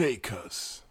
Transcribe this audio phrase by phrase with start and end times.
[0.00, 0.82] Shakers.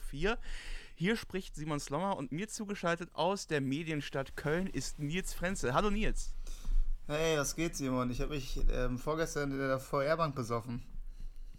[0.97, 5.73] Hier spricht Simon Slommer und mir zugeschaltet aus der Medienstadt Köln ist Nils Frenzel.
[5.73, 6.35] Hallo Nils.
[7.07, 8.11] Hey, was geht, Simon?
[8.11, 10.83] Ich habe mich ähm, vorgestern in der VR-Bank besoffen.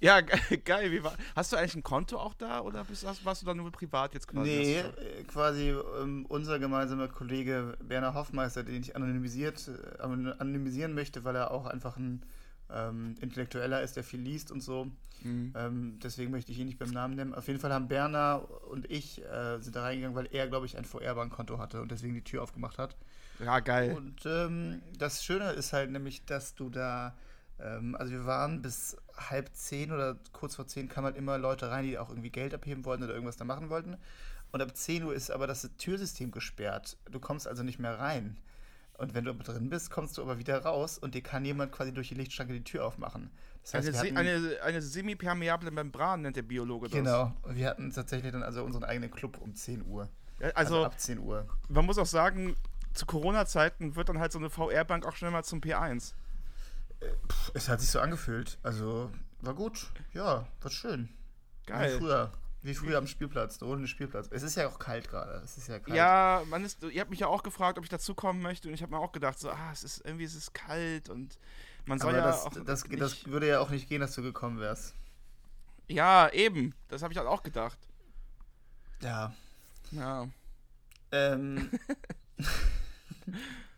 [0.04, 0.20] Ja,
[0.66, 0.92] geil.
[0.92, 3.72] Wie war, hast du eigentlich ein Konto auch da oder bist, warst du da nur
[3.72, 4.50] privat jetzt quasi?
[4.50, 11.24] Nee, äh, quasi ähm, unser gemeinsamer Kollege Werner Hoffmeister, den ich anonymisiert, äh, anonymisieren möchte,
[11.24, 12.22] weil er auch einfach ein
[12.70, 14.92] ähm, Intellektueller ist, der viel liest und so.
[15.22, 15.54] Mhm.
[15.56, 17.34] Ähm, deswegen möchte ich ihn nicht beim Namen nennen.
[17.34, 20.78] Auf jeden Fall haben Berner und ich äh, sind da reingegangen, weil er, glaube ich,
[20.78, 22.98] ein VR-Bankkonto hatte und deswegen die Tür aufgemacht hat.
[23.40, 23.94] Ja, geil.
[23.96, 27.16] Und ähm, das Schöne ist halt nämlich, dass du da
[27.94, 31.86] also wir waren bis halb zehn oder kurz vor zehn kamen halt immer Leute rein,
[31.86, 33.98] die auch irgendwie Geld abheben wollten oder irgendwas da machen wollten.
[34.52, 36.96] Und ab 10 Uhr ist aber das Türsystem gesperrt.
[37.10, 38.38] Du kommst also nicht mehr rein.
[39.00, 41.72] Und wenn du aber drin bist, kommst du aber wieder raus und dir kann jemand
[41.72, 43.32] quasi durch die Lichtschranke die Tür aufmachen.
[43.64, 46.98] Das heißt, eine, eine, eine semi-permeable Membran nennt der Biologe das.
[46.98, 47.34] Genau.
[47.42, 50.08] Und wir hatten tatsächlich dann also unseren eigenen Club um 10 Uhr.
[50.40, 51.48] Also, also, ab 10 Uhr.
[51.70, 52.56] Man muss auch sagen,
[52.94, 56.14] zu Corona-Zeiten wird dann halt so eine VR-Bank auch schnell mal zum P1.
[57.54, 58.58] Es hat sich so angefühlt.
[58.64, 59.88] Also, war gut.
[60.14, 61.10] Ja, war schön.
[61.66, 61.94] Geil.
[61.94, 62.32] Wie früher.
[62.62, 64.30] Wie früher am Spielplatz, ohne Spielplatz.
[64.32, 65.42] Es ist ja auch kalt gerade.
[65.44, 65.98] Es ist ja kalt.
[65.98, 68.82] Ja, man ist, ihr habt mich ja auch gefragt, ob ich dazukommen möchte und ich
[68.82, 71.38] habe mir auch gedacht, so, ah, es ist irgendwie es ist kalt und
[71.86, 74.22] man soll Aber ja das, auch das, das würde ja auch nicht gehen, dass du
[74.22, 74.96] gekommen wärst.
[75.90, 76.74] Ja, eben.
[76.88, 77.78] Das habe ich halt auch gedacht.
[79.02, 79.34] Ja.
[79.92, 80.30] Ja.
[81.12, 81.70] Ähm.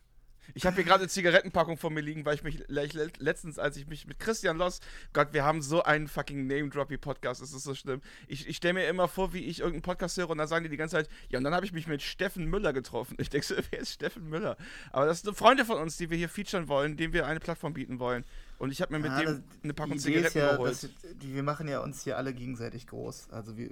[0.54, 3.88] Ich habe hier gerade eine Zigarettenpackung vor mir liegen, weil ich mich letztens, als ich
[3.88, 4.80] mich mit Christian Loss,
[5.14, 8.02] Gott, wir haben so einen fucking Name-Droppy-Podcast, das ist so schlimm.
[8.28, 10.70] Ich, ich stelle mir immer vor, wie ich irgendeinen Podcast höre und dann sagen die
[10.70, 13.16] die ganze Zeit, ja, und dann habe ich mich mit Steffen Müller getroffen.
[13.20, 14.58] Ich denke so, wer ist Steffen Müller?
[14.92, 17.74] Aber das sind Freunde von uns, die wir hier featuren wollen, denen wir eine Plattform
[17.74, 18.24] bieten wollen.
[18.58, 20.72] Und ich habe mir mit ja, dem eine Packung Zigaretten ja, geholt.
[20.72, 20.90] Das,
[21.20, 23.30] wir machen ja uns hier alle gegenseitig groß.
[23.32, 23.70] Also wir,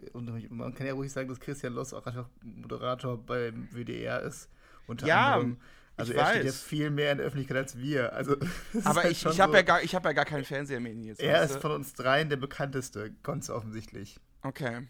[0.49, 4.49] man kann ja ruhig sagen, dass Christian Loss auch einfach Moderator beim WDR ist.
[4.87, 5.57] Unter ja, anderem.
[5.95, 6.31] Also ich er weiß.
[6.31, 8.13] steht jetzt viel mehr in der Öffentlichkeit als wir.
[8.13, 8.35] Also,
[8.83, 11.21] Aber halt ich, ich habe so, ja, gar, hab ja gar keinen Fernseher mehr jetzt.
[11.21, 14.19] Er ist von uns dreien der bekannteste, ganz offensichtlich.
[14.41, 14.87] Okay.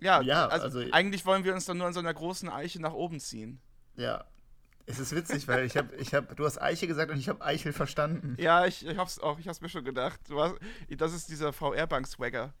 [0.00, 2.80] Ja, ja also, also, eigentlich wollen wir uns dann nur an so einer großen Eiche
[2.80, 3.60] nach oben ziehen.
[3.96, 4.24] Ja.
[4.84, 7.44] Es ist witzig, weil ich habe, ich hab, du hast Eiche gesagt und ich habe
[7.44, 8.34] Eichel verstanden.
[8.38, 10.18] Ja, ich, ich hab's auch, ich hab's mir schon gedacht.
[10.28, 10.56] Du hast,
[10.90, 12.52] das ist dieser VR-Bank-Swagger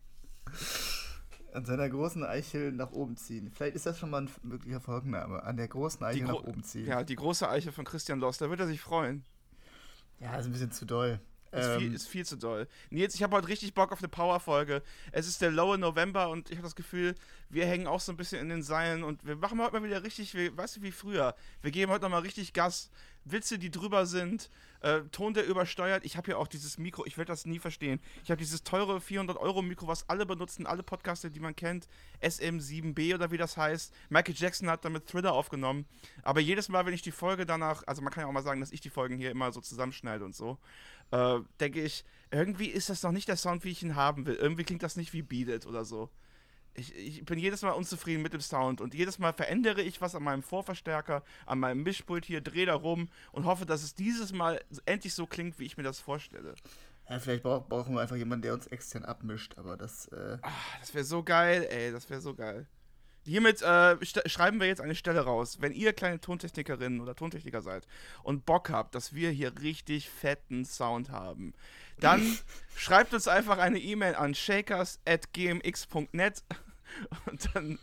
[1.54, 3.50] an seiner großen Eichel nach oben ziehen.
[3.50, 5.42] Vielleicht ist das schon mal ein möglicher Folgenname.
[5.42, 6.86] An der großen Eichel nach oben ziehen.
[6.86, 9.24] Ja, die große Eichel von Christian Loss, da wird er sich freuen.
[10.20, 11.20] Ja, ist ein bisschen zu doll.
[11.52, 12.66] Ist, ähm, viel, ist viel zu doll.
[12.90, 14.82] Nils, ich habe heute richtig Bock auf eine Power-Folge.
[15.12, 17.14] Es ist der lowe November und ich habe das Gefühl,
[17.50, 20.02] wir hängen auch so ein bisschen in den Seilen und wir machen heute mal wieder
[20.02, 21.34] richtig, wie, weißt du, wie früher.
[21.60, 22.90] Wir geben heute nochmal richtig Gas.
[23.24, 26.04] Witze, die drüber sind, äh, Ton, der übersteuert.
[26.04, 28.00] Ich habe hier auch dieses Mikro, ich werde das nie verstehen.
[28.24, 31.86] Ich habe dieses teure 400-Euro-Mikro, was alle benutzen, alle Podcaster, die man kennt.
[32.20, 33.94] SM7B oder wie das heißt.
[34.08, 35.86] Michael Jackson hat damit Thriller aufgenommen.
[36.22, 38.60] Aber jedes Mal, wenn ich die Folge danach, also man kann ja auch mal sagen,
[38.60, 40.58] dass ich die Folgen hier immer so zusammenschneide und so,
[41.12, 44.34] äh, denke ich, irgendwie ist das noch nicht der Sound, wie ich ihn haben will.
[44.34, 46.10] Irgendwie klingt das nicht wie Beat It oder so
[46.74, 50.14] ich, ich, bin jedes Mal unzufrieden mit dem Sound und jedes Mal verändere ich was
[50.14, 54.32] an meinem Vorverstärker, an meinem Mischpult hier, drehe da rum und hoffe, dass es dieses
[54.32, 56.54] Mal endlich so klingt, wie ich mir das vorstelle.
[57.08, 60.08] Ja, vielleicht brauch, brauchen wir einfach jemanden, der uns extern abmischt, aber das.
[60.08, 62.66] Äh Ach, das wäre so geil, ey, das wäre so geil.
[63.24, 63.96] Hiermit äh,
[64.26, 65.58] schreiben wir jetzt eine Stelle raus.
[65.60, 67.86] Wenn ihr kleine Tontechnikerinnen oder Tontechniker seid
[68.22, 71.54] und Bock habt, dass wir hier richtig fetten Sound haben,
[72.00, 72.38] dann
[72.76, 76.42] schreibt uns einfach eine E-Mail an shakers.gmx.net
[77.26, 77.78] und dann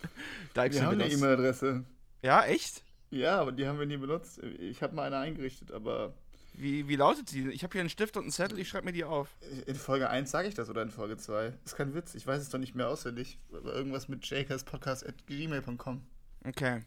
[0.53, 1.85] Wir haben eine E-Mail-Adresse.
[2.21, 2.83] Ja, echt?
[3.11, 4.39] Ja, aber die haben wir nie benutzt.
[4.59, 6.13] Ich habe mal eine eingerichtet, aber.
[6.53, 7.49] Wie, wie lautet die?
[7.49, 9.29] Ich habe hier einen Stift und einen Zettel, ich schreibe mir die auf.
[9.65, 11.51] In Folge 1 sage ich das oder in Folge 2?
[11.63, 13.39] Das ist kein Witz, ich weiß es doch nicht mehr auswendig.
[13.53, 16.01] Aber irgendwas mit jakerspodcast.gmail.com.
[16.45, 16.81] Okay.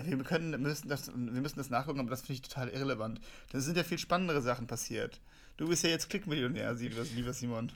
[0.00, 3.20] Wir können, müssen das, wir müssen das nachgucken, aber das finde ich total irrelevant.
[3.50, 5.20] Da sind ja viel spannendere Sachen passiert.
[5.56, 7.72] Du bist ja jetzt Klickmillionär, lieber Simon.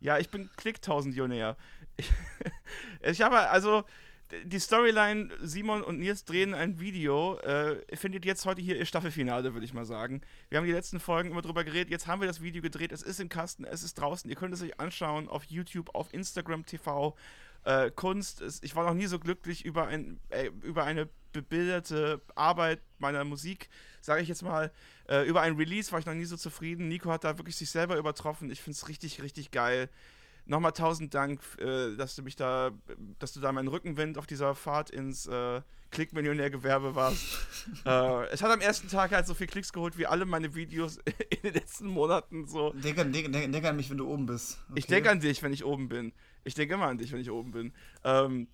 [0.00, 1.56] Ja, ich bin Klick-Tausendionär.
[1.96, 2.10] Ich,
[3.02, 3.84] ich habe also
[4.44, 9.54] die Storyline, Simon und Nils drehen ein Video, äh, findet jetzt heute hier ihr Staffelfinale,
[9.54, 10.20] würde ich mal sagen.
[10.48, 13.02] Wir haben die letzten Folgen immer drüber geredet, jetzt haben wir das Video gedreht, es
[13.02, 16.66] ist im Kasten, es ist draußen, ihr könnt es euch anschauen auf YouTube, auf Instagram
[16.66, 17.16] TV.
[17.64, 22.80] Äh, Kunst, ich war noch nie so glücklich über, ein, äh, über eine bebilderte Arbeit
[22.98, 23.68] meiner Musik,
[24.00, 24.70] sage ich jetzt mal.
[25.08, 26.88] Äh, über ein Release war ich noch nie so zufrieden.
[26.88, 28.50] Nico hat da wirklich sich selber übertroffen.
[28.50, 29.88] Ich finde es richtig, richtig geil.
[30.46, 32.70] Nochmal tausend Dank, äh, dass du mich da,
[33.18, 37.24] dass du da meinen Rückenwind auf dieser Fahrt ins äh, Klickmillionärgewerbe warst.
[37.86, 40.98] äh, es hat am ersten Tag halt so viel Klicks geholt wie alle meine Videos
[41.30, 42.72] in den letzten Monaten so.
[42.72, 44.58] Denk an, denk, denk, denk an mich, wenn du oben bist.
[44.68, 44.78] Okay?
[44.78, 46.12] Ich denke an dich, wenn ich oben bin.
[46.44, 47.72] Ich denke immer an dich, wenn ich oben bin.
[48.02, 48.48] Ähm,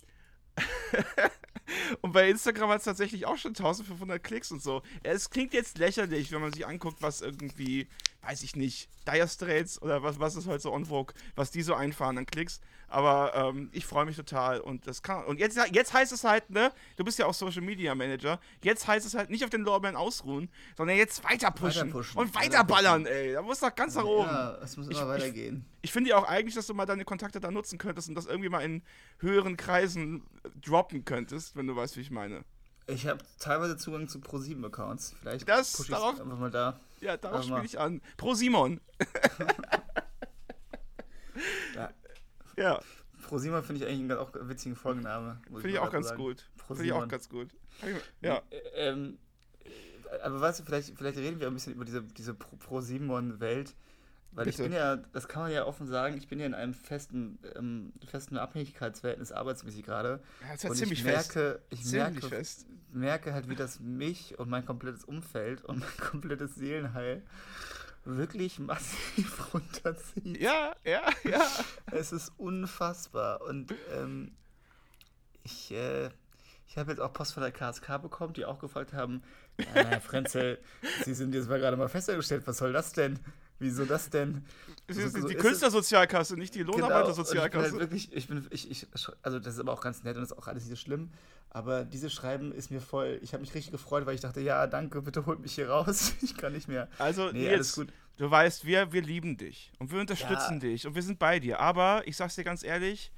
[2.01, 4.81] und bei Instagram hat es tatsächlich auch schon 1500 Klicks und so.
[5.03, 7.87] Es klingt jetzt lächerlich, wenn man sich anguckt, was irgendwie,
[8.21, 11.61] weiß ich nicht, Dire Straits oder was, was ist heute so on vogue, was die
[11.61, 12.61] so einfahren an Klicks.
[12.87, 15.23] Aber ähm, ich freue mich total und das kann.
[15.25, 18.85] Und jetzt, jetzt heißt es halt, ne, du bist ja auch Social Media Manager, jetzt
[18.85, 22.35] heißt es halt nicht auf den Lorbeeren ausruhen, sondern jetzt weiter pushen, weiter pushen und
[22.35, 23.33] weiter ballern, ey.
[23.33, 24.27] Da muss doch ganz nach oben.
[24.27, 25.65] Ja, es muss immer ich, weitergehen.
[25.77, 28.15] Ich, ich finde ja auch eigentlich, dass du mal deine Kontakte da nutzen könntest und
[28.15, 28.83] das irgendwie mal in
[29.19, 30.23] höheren Kreisen
[30.61, 32.43] droppen könntest, wenn du weißt, wie ich meine.
[32.87, 35.15] Ich habe teilweise Zugang zu Pro7-Accounts.
[35.21, 36.81] Vielleicht das, ich einfach mal da.
[37.01, 38.01] Ja, darauf spiele ich an.
[38.15, 38.79] Pro Simon.
[41.75, 41.89] ja.
[42.57, 42.79] Ja.
[43.23, 45.41] Prosima finde ich eigentlich einen auch witzigen Folgenname.
[45.45, 46.21] Finde ich auch ganz sagen.
[46.21, 46.49] gut.
[46.67, 47.49] Finde ich auch ganz gut.
[48.21, 48.41] Ja.
[48.75, 49.17] Ähm,
[50.21, 53.75] aber weißt du, vielleicht, vielleicht reden wir ein bisschen über diese, diese Pro-Simon-Welt.
[54.33, 54.63] Weil Bitte.
[54.63, 57.37] ich bin ja, das kann man ja offen sagen, ich bin ja in einem festen,
[57.55, 60.21] ähm, festen Abhängigkeitsverhältnis arbeitsmäßig gerade.
[60.41, 61.81] Ja, das ist und ziemlich ich merke, fest.
[61.83, 62.65] Ich merke, fest.
[62.93, 67.23] merke halt, wie das mich und mein komplettes Umfeld und mein komplettes Seelenheil
[68.05, 70.39] wirklich massiv runterzieht.
[70.41, 71.47] Ja, ja, ja.
[71.91, 73.41] Es ist unfassbar.
[73.41, 74.31] Und ähm,
[75.43, 76.09] ich, äh,
[76.67, 79.23] ich habe jetzt auch Post von der KSK bekommen, die auch gefragt haben,
[79.59, 80.57] ja, Herr Frenzel,
[81.03, 83.19] Sie sind jetzt mal gerade mal festgestellt, was soll das denn?
[83.61, 84.43] Wieso das denn?
[84.87, 87.67] Es ist so, die Künstlersozialkasse, nicht die Lohnarbeitersozialkasse.
[87.67, 88.87] Genau, halt wirklich, ich bin, ich, ich,
[89.21, 91.11] also das ist aber auch ganz nett und das ist auch alles nicht so schlimm.
[91.51, 94.65] Aber dieses Schreiben ist mir voll, ich habe mich richtig gefreut, weil ich dachte, ja,
[94.65, 96.13] danke, bitte holt mich hier raus.
[96.23, 96.87] Ich kann nicht mehr.
[96.97, 97.77] Also, nee, jetzt,
[98.17, 100.59] du weißt, wir, wir lieben dich und wir unterstützen ja.
[100.59, 101.59] dich und wir sind bei dir.
[101.59, 103.11] Aber ich sag's dir ganz ehrlich,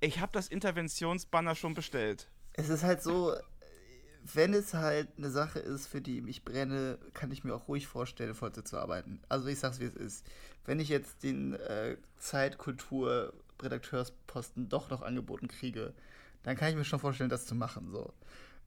[0.00, 2.28] ich habe das Interventionsbanner schon bestellt.
[2.54, 3.34] Es ist halt so,
[4.34, 7.86] wenn es halt eine Sache ist, für die ich brenne, kann ich mir auch ruhig
[7.86, 9.20] vorstellen, Vollzeit zu arbeiten.
[9.28, 10.26] Also ich sag's, wie es ist.
[10.64, 15.92] Wenn ich jetzt den äh, Zeitkultur-Redakteursposten doch noch angeboten kriege,
[16.44, 17.90] dann kann ich mir schon vorstellen, das zu machen.
[17.90, 18.12] So.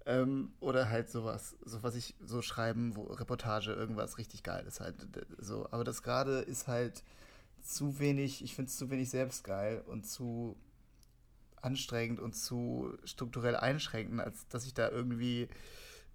[0.05, 4.81] Ähm, oder halt sowas, so was ich so schreiben, wo Reportage, irgendwas richtig geil ist
[4.81, 4.95] halt.
[5.39, 5.67] So.
[5.71, 7.03] Aber das gerade ist halt
[7.61, 10.55] zu wenig, ich finde es zu wenig selbstgeil und zu
[11.65, 15.49] anstrengend und zu strukturell einschränkend, als dass ich da irgendwie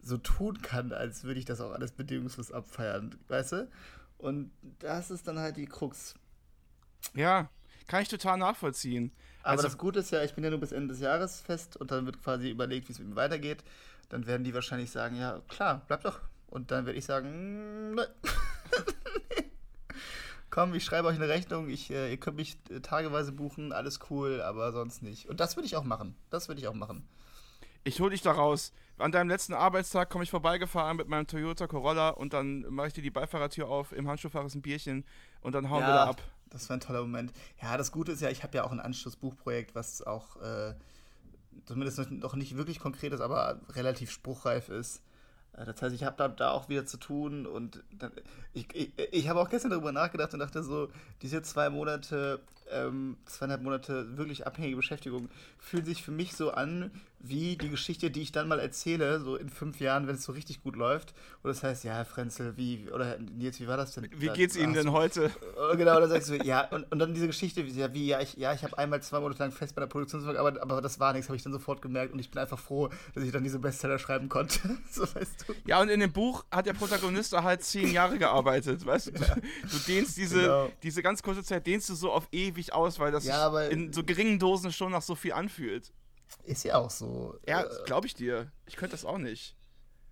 [0.02, 3.68] so tun kann, als würde ich das auch alles bedingungslos abfeiern, weißt du?
[4.18, 6.14] Und das ist dann halt die Krux.
[7.14, 7.50] Ja,
[7.86, 9.12] kann ich total nachvollziehen.
[9.42, 11.76] Aber also, das Gute ist ja, ich bin ja nur bis Ende des Jahres fest
[11.76, 13.64] und dann wird quasi überlegt, wie es mit mir weitergeht.
[14.10, 16.20] Dann werden die wahrscheinlich sagen, ja, klar, bleib doch.
[16.48, 18.08] Und dann werde ich sagen, ne.
[20.50, 24.00] komm, ich schreibe euch eine Rechnung, ich, äh, ihr könnt mich äh, tageweise buchen, alles
[24.10, 25.28] cool, aber sonst nicht.
[25.28, 26.16] Und das würde ich auch machen.
[26.30, 27.08] Das würde ich auch machen.
[27.84, 28.72] Ich hole dich da raus.
[28.98, 32.92] An deinem letzten Arbeitstag komme ich vorbeigefahren mit meinem Toyota Corolla und dann mache ich
[32.92, 35.06] dir die Beifahrertür auf, im Handschuhfach ist ein Bierchen
[35.40, 36.22] und dann hauen ja, wir da ab.
[36.50, 37.32] Das war ein toller Moment.
[37.62, 40.74] Ja, das Gute ist ja, ich habe ja auch ein Anschlussbuchprojekt, was auch äh,
[41.64, 45.02] zumindest noch nicht wirklich konkret ist, aber relativ spruchreif ist.
[45.56, 48.12] Äh, das heißt, ich habe da, da auch wieder zu tun und dann,
[48.52, 50.88] ich, ich, ich habe auch gestern darüber nachgedacht und dachte so,
[51.22, 52.40] diese zwei Monate,
[52.72, 55.28] ähm, zweieinhalb Monate wirklich abhängige Beschäftigung
[55.58, 56.90] fühlen sich für mich so an
[57.22, 60.32] wie die Geschichte, die ich dann mal erzähle, so in fünf Jahren, wenn es so
[60.32, 61.12] richtig gut läuft.
[61.42, 64.08] Und das heißt, ja, Frenzel, wie, oder Nils, wie war das denn?
[64.16, 65.30] Wie geht's Ihnen denn heute?
[65.76, 68.34] Genau, dann sagst du, ja, und, und dann diese Geschichte, wie, ja, wie, ja, ich,
[68.36, 71.12] ja, ich habe einmal zwei Monate lang fest bei der Produktionsfirma, aber, aber das war
[71.12, 73.58] nichts, habe ich dann sofort gemerkt und ich bin einfach froh, dass ich dann diese
[73.58, 74.58] Bestseller schreiben konnte.
[74.90, 75.54] so weißt du.
[75.66, 79.12] Ja, und in dem Buch hat der Protagonist halt zehn Jahre gearbeitet, weißt du?
[79.12, 79.34] Ja.
[79.34, 80.70] Du dehnst diese, genau.
[80.82, 84.04] diese ganz kurze Zeit, dehnst du so auf ewig aus, weil das ja, in so
[84.04, 85.92] geringen Dosen schon nach so viel anfühlt.
[86.44, 87.38] Ist ja auch so.
[87.46, 88.52] Ja, äh, glaube ich dir.
[88.66, 89.56] Ich könnte das auch nicht.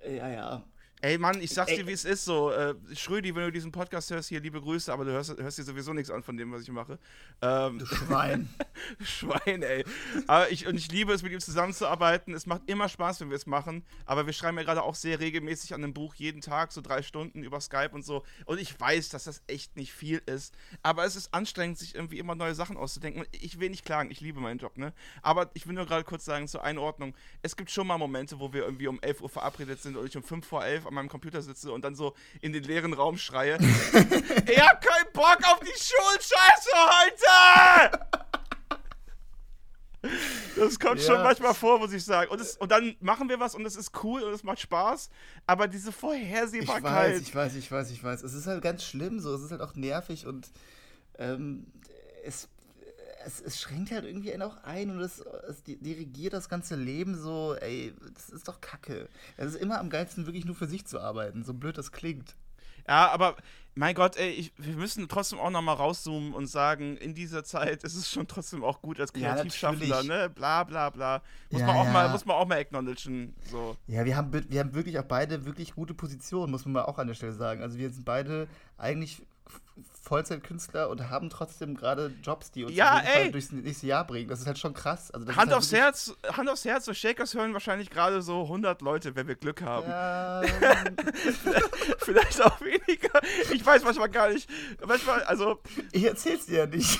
[0.05, 0.65] Ja, ja.
[1.01, 2.25] Ey, Mann, ich sag's dir, wie es ist.
[2.25, 5.59] So, äh, Schrödi, wenn du diesen Podcast hörst, hier liebe Grüße, aber du hörst, hörst
[5.59, 6.99] dir sowieso nichts an von dem, was ich mache.
[7.41, 8.49] Ähm, du Schwein.
[9.01, 9.85] Schwein, ey.
[10.27, 12.35] Aber ich, und ich liebe es, mit ihm zusammenzuarbeiten.
[12.35, 13.85] Es macht immer Spaß, wenn wir es machen.
[14.07, 17.03] Aber wir schreiben ja gerade auch sehr regelmäßig an einem Buch, jeden Tag, so drei
[17.03, 18.25] Stunden über Skype und so.
[18.45, 20.53] Und ich weiß, dass das echt nicht viel ist.
[20.83, 23.23] Aber es ist anstrengend, sich irgendwie immer neue Sachen auszudenken.
[23.23, 24.93] Und ich will nicht klagen, ich liebe meinen Job, ne?
[25.23, 27.15] Aber ich will nur gerade kurz sagen, zur Einordnung.
[27.43, 30.17] Es gibt schon mal Momente, wo wir irgendwie um 11 Uhr verabredet sind und ich
[30.17, 33.17] um 5 vor 11 an meinem Computer sitze und dann so in den leeren Raum
[33.19, 33.59] schreie:
[34.47, 38.01] Ich hab keinen Bock auf die Schulscheiße heute!
[40.57, 41.07] Das kommt ja.
[41.07, 42.31] schon manchmal vor, muss ich sagen.
[42.31, 45.11] Und, es, und dann machen wir was und es ist cool und es macht Spaß.
[45.47, 47.21] Aber diese Vorhersehbarkeit.
[47.21, 48.23] Ich weiß, ich weiß, ich weiß, ich weiß.
[48.23, 49.35] Es ist halt ganz schlimm so.
[49.35, 50.51] Es ist halt auch nervig und
[51.19, 51.67] ähm,
[52.25, 52.49] es
[53.25, 57.17] es, es schränkt halt irgendwie einen auch ein und es, es dirigiert das ganze Leben
[57.17, 59.09] so, ey, das ist doch kacke.
[59.37, 62.37] Es ist immer am geilsten, wirklich nur für sich zu arbeiten, so blöd das klingt.
[62.87, 63.37] Ja, aber
[63.75, 67.85] mein Gott, ey, ich, wir müssen trotzdem auch nochmal rauszoomen und sagen, in dieser Zeit
[67.85, 70.31] ist es schon trotzdem auch gut als Kreativschaffender, ja, ne?
[70.31, 71.23] Bla bla bla.
[71.51, 71.93] Muss, ja, man auch ja.
[71.93, 73.37] mal, muss man auch mal acknowledgen.
[73.51, 73.77] So.
[73.87, 76.99] Ja, wir haben, wir haben wirklich auch beide wirklich gute Positionen, muss man mal auch
[76.99, 77.63] an der Stelle sagen.
[77.63, 78.49] Also wir sind beide
[78.79, 79.23] eigentlich
[80.09, 84.29] Vollzeitkünstler und haben trotzdem gerade Jobs, die uns ja, durchs nächste Jahr bringen.
[84.29, 85.11] Das ist halt schon krass.
[85.11, 88.81] Also Hand, halt aufs Herz, Hand aufs Herz, so Shakers hören wahrscheinlich gerade so 100
[88.81, 89.89] Leute, wenn wir Glück haben.
[89.89, 90.43] Ja.
[91.99, 93.21] Vielleicht auch weniger.
[93.53, 94.49] Ich weiß manchmal gar nicht.
[94.87, 95.61] Manchmal, also.
[95.93, 96.99] Ich erzähl's dir ja nicht.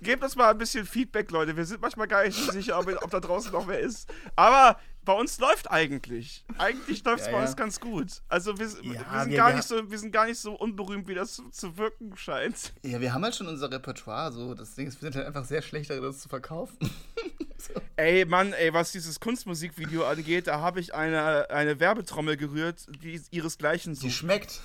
[0.00, 1.56] Gebt uns mal ein bisschen Feedback, Leute.
[1.56, 4.12] Wir sind manchmal gar nicht sicher, ob, ob da draußen noch wer ist.
[4.34, 6.44] Aber bei uns läuft eigentlich.
[6.58, 7.46] Eigentlich läuft es ja, bei ja.
[7.46, 8.22] uns ganz gut.
[8.28, 10.54] Also wir, ja, wir sind wir, gar wir nicht so, wir sind gar nicht so
[10.54, 12.72] unberühmt, wie das zu, zu, wirken scheint.
[12.84, 14.32] Ja, wir haben halt schon unser Repertoire.
[14.32, 16.76] So, das Ding ist, wir sind halt einfach sehr schlecht darin, das zu verkaufen.
[17.58, 17.72] so.
[17.96, 23.20] Ey, Mann, ey, was dieses Kunstmusikvideo angeht, da habe ich eine, eine Werbetrommel gerührt, die
[23.30, 24.06] ihresgleichen sucht.
[24.06, 24.60] Die schmeckt.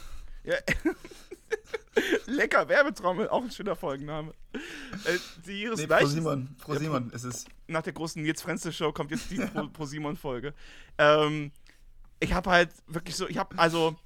[0.48, 0.56] Ja.
[2.26, 4.34] Lecker Werbetrommel, auch ein schöner Folgenname.
[4.54, 7.46] Äh, die ihres nee, Pro Simon, Pro Simon ist es.
[7.68, 10.54] Nach der großen Nils Frenzel Show kommt jetzt die Pro, Pro Simon Folge.
[10.98, 11.52] Ähm,
[12.20, 13.98] ich habe halt wirklich so, ich habe also,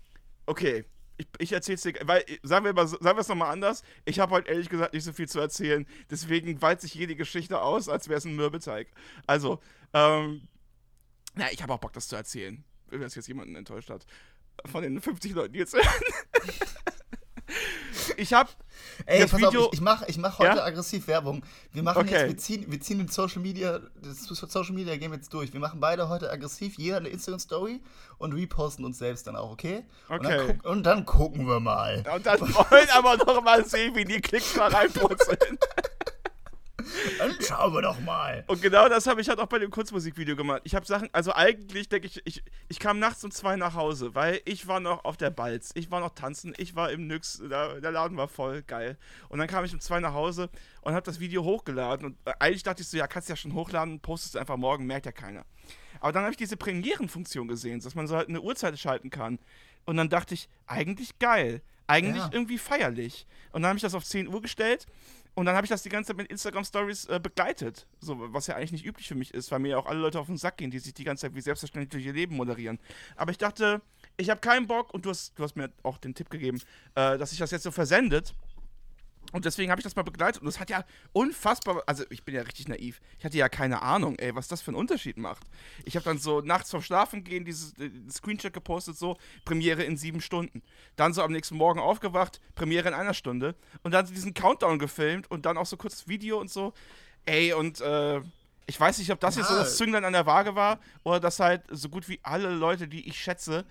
[0.47, 0.85] okay,
[1.17, 4.33] ich, ich erzähl's dir, weil, sagen wir, mal, sagen wir es nochmal anders, ich habe
[4.33, 8.09] halt ehrlich gesagt nicht so viel zu erzählen, deswegen weitet sich jede Geschichte aus, als
[8.09, 8.87] wäre es ein Mürbeteig.
[9.27, 9.59] Also,
[9.93, 10.47] ähm,
[11.35, 14.07] na, ich habe auch Bock, das zu erzählen, wenn das jetzt jemanden enttäuscht hat.
[14.65, 15.87] Von den 50 Leuten, die jetzt hören.
[18.17, 18.49] ich habe
[19.05, 20.63] Ey, pass Video, auf, ich, ich mache ich mach heute ja?
[20.63, 21.43] aggressiv Werbung.
[21.71, 22.13] Wir machen okay.
[22.13, 25.53] jetzt, wir ziehen, wir ziehen den Social Media, das Social Media Game jetzt durch.
[25.53, 27.81] Wir machen beide heute aggressiv, jeder eine Instagram Story
[28.17, 29.85] und reposten uns selbst dann auch, okay?
[30.07, 30.15] Okay.
[30.15, 32.03] Und dann, guck, und dann gucken wir mal.
[32.13, 35.39] Und dann wollen aber noch mal sehen, wie die Klicks mal reinpurzeln.
[37.17, 38.43] Dann schauen wir doch mal.
[38.47, 40.61] Und genau das habe ich halt auch bei dem Kurzmusikvideo gemacht.
[40.63, 44.15] Ich habe Sachen, also eigentlich denke ich, ich, ich kam nachts um zwei nach Hause,
[44.15, 47.41] weil ich war noch auf der Balz, ich war noch tanzen, ich war im Nyx,
[47.49, 48.97] der, der Laden war voll, geil.
[49.29, 50.49] Und dann kam ich um zwei nach Hause
[50.81, 53.53] und habe das Video hochgeladen und eigentlich dachte ich so, ja, kannst du ja schon
[53.53, 55.45] hochladen, postest du einfach morgen, merkt ja keiner.
[55.99, 59.39] Aber dann habe ich diese Premierenfunktion gesehen, dass man so halt eine Uhrzeit schalten kann.
[59.85, 61.61] Und dann dachte ich, eigentlich geil.
[61.87, 62.29] Eigentlich ja.
[62.31, 63.27] irgendwie feierlich.
[63.51, 64.87] Und dann habe ich das auf 10 Uhr gestellt
[65.33, 67.87] und dann habe ich das die ganze Zeit mit Instagram Stories äh, begleitet.
[67.99, 70.19] So, was ja eigentlich nicht üblich für mich ist, weil mir ja auch alle Leute
[70.19, 72.79] auf den Sack gehen, die sich die ganze Zeit wie selbstverständlich durch ihr Leben moderieren.
[73.15, 73.81] Aber ich dachte,
[74.17, 76.59] ich habe keinen Bock und du hast, du hast mir auch den Tipp gegeben,
[76.95, 78.33] äh, dass sich das jetzt so versendet.
[79.31, 80.41] Und deswegen habe ich das mal begleitet.
[80.41, 80.83] Und das hat ja
[81.13, 81.83] unfassbar.
[81.85, 83.01] Also, ich bin ja richtig naiv.
[83.19, 85.43] Ich hatte ja keine Ahnung, ey, was das für einen Unterschied macht.
[85.85, 89.97] Ich habe dann so nachts vorm Schlafen gehen dieses äh, Screenshot gepostet, so Premiere in
[89.97, 90.61] sieben Stunden.
[90.95, 93.55] Dann so am nächsten Morgen aufgewacht, Premiere in einer Stunde.
[93.83, 96.73] Und dann diesen Countdown gefilmt und dann auch so kurz Video und so.
[97.25, 98.21] Ey, und äh,
[98.65, 99.41] ich weiß nicht, ob das ja.
[99.41, 102.49] jetzt so das Zünglein an der Waage war oder dass halt so gut wie alle
[102.49, 103.65] Leute, die ich schätze,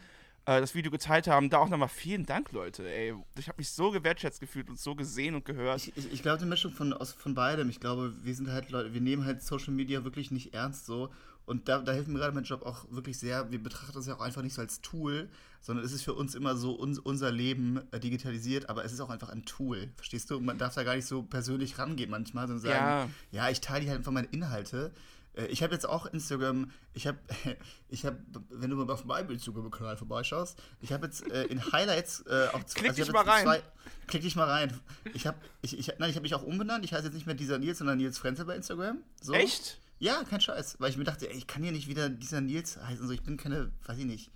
[0.47, 1.51] äh, das Video geteilt haben.
[1.51, 2.89] Da auch nochmal vielen Dank, Leute.
[2.89, 5.79] Ey, ich habe mich so gewertschätzt gefühlt und so gesehen und gehört.
[5.79, 7.69] Ich, ich, ich glaube, eine Mischung von, aus, von beidem.
[7.71, 11.11] Ich glaube, wir sind halt Leute, wir nehmen halt Social Media wirklich nicht ernst so.
[11.47, 13.51] Und da, da hilft mir gerade mein Job auch wirklich sehr.
[13.51, 15.29] Wir betrachten das ja auch einfach nicht so als Tool,
[15.61, 19.01] sondern es ist für uns immer so uns, unser Leben äh, digitalisiert, aber es ist
[19.01, 19.89] auch einfach ein Tool.
[19.97, 20.39] Verstehst du?
[20.39, 23.89] Man darf da gar nicht so persönlich rangehen manchmal, sondern sagen, ja, ja ich teile
[23.89, 24.93] halt einfach meine Inhalte.
[25.35, 27.19] Äh, ich habe jetzt auch Instagram, ich habe,
[27.89, 28.19] ich habe,
[28.51, 32.65] wenn du mal auf meinem Instagram-Kanal vorbeischaust, ich habe jetzt äh, in Highlights äh, auch
[32.65, 32.81] zwei.
[32.81, 33.45] Klick also dich mal rein.
[33.45, 33.63] Zwei,
[34.07, 34.81] klick dich mal rein.
[35.15, 36.85] Ich habe, ich, ich, nein, ich habe mich auch umbenannt.
[36.85, 38.99] Ich heiße jetzt nicht mehr dieser Nils, sondern Nils Frenzel bei Instagram.
[39.21, 39.33] So.
[39.33, 39.79] Echt?
[39.99, 40.77] Ja, kein Scheiß.
[40.79, 43.07] Weil ich mir dachte, ey, ich kann hier nicht wieder dieser Nils heißen.
[43.07, 44.31] So, ich bin keine, weiß ich nicht,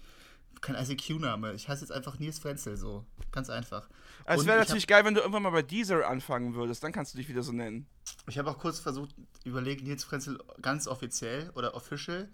[0.61, 1.55] kein ICQ-Name.
[1.55, 3.05] Ich heiße jetzt einfach Nils Frenzel, so.
[3.33, 3.89] Ganz einfach.
[4.25, 6.83] Also es wäre natürlich geil, wenn du irgendwann mal bei Deezer anfangen würdest.
[6.83, 7.87] Dann kannst du dich wieder so nennen.
[8.27, 9.15] Ich habe auch kurz versucht,
[9.45, 12.29] überlegt, Nils Frenzel ganz offiziell oder official.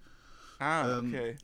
[0.59, 1.37] Ah, ähm, okay.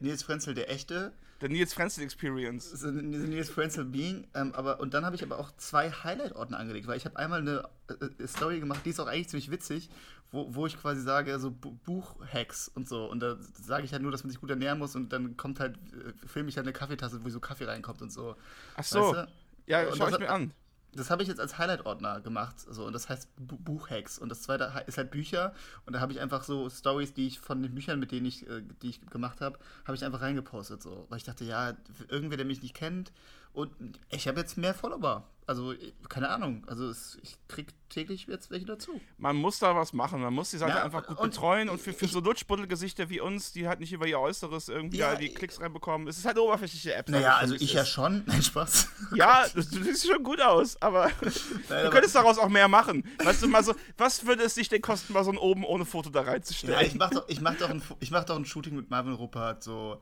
[0.00, 1.12] Nils Frenzel, der echte.
[1.40, 2.82] Der Nils Frenzel Experience.
[2.82, 4.26] Nils Frenzel Being.
[4.34, 7.40] Ähm, aber, und dann habe ich aber auch zwei Highlight-Ordner angelegt, weil ich habe einmal
[7.40, 9.90] eine äh, Story gemacht, die ist auch eigentlich ziemlich witzig,
[10.30, 13.06] wo, wo ich quasi sage, so Buchhacks und so.
[13.06, 15.60] Und da sage ich halt nur, dass man sich gut ernähren muss und dann kommt
[15.60, 18.36] halt, äh, filme ich halt eine Kaffeetasse, wo so Kaffee reinkommt und so.
[18.76, 19.12] Ach so.
[19.12, 19.32] Weißt du?
[19.66, 20.52] Ja, schau ich mir an.
[20.94, 22.56] Das habe ich jetzt als Highlight-Ordner gemacht.
[22.60, 24.18] So, und das heißt Buchhacks.
[24.18, 25.54] Und das zweite ist halt Bücher.
[25.86, 28.46] Und da habe ich einfach so Stories, die ich von den Büchern, mit denen ich,
[28.46, 30.82] äh, die ich gemacht habe, habe ich einfach reingepostet.
[30.82, 31.06] So.
[31.08, 31.74] Weil ich dachte, ja,
[32.08, 33.12] irgendwer, der mich nicht kennt
[33.54, 33.72] Und
[34.10, 35.26] ich habe jetzt mehr Follower.
[35.46, 35.74] Also,
[36.08, 36.64] keine Ahnung.
[36.68, 39.00] Also, es, ich krieg täglich jetzt welche dazu.
[39.18, 40.20] Man muss da was machen.
[40.22, 43.20] Man muss die Seite Ja, einfach gut und betreuen und für, für so Lutschbuddelgesichter wie
[43.20, 46.06] uns, die halt nicht über ihr Äußeres irgendwie Ja, die Klicks reinbekommen.
[46.08, 47.08] Es ist halt eine oberflächliche App.
[47.08, 47.88] Naja, also ich ja ist.
[47.88, 48.22] schon.
[48.26, 48.88] Nein, Spaß.
[49.14, 51.32] Ja, du, du siehst schon gut aus, aber Nein,
[51.68, 53.04] du aber- könntest daraus auch mehr machen.
[53.22, 55.84] Weißt du, mal so, was würde es dich denn kosten, mal so ein oben ohne
[55.84, 56.74] Foto da reinzustellen?
[56.80, 59.12] Ja, ich mach doch, ich mach doch, ein, ich mach doch ein Shooting mit Marvin
[59.14, 59.62] Ruppert.
[59.64, 60.00] So.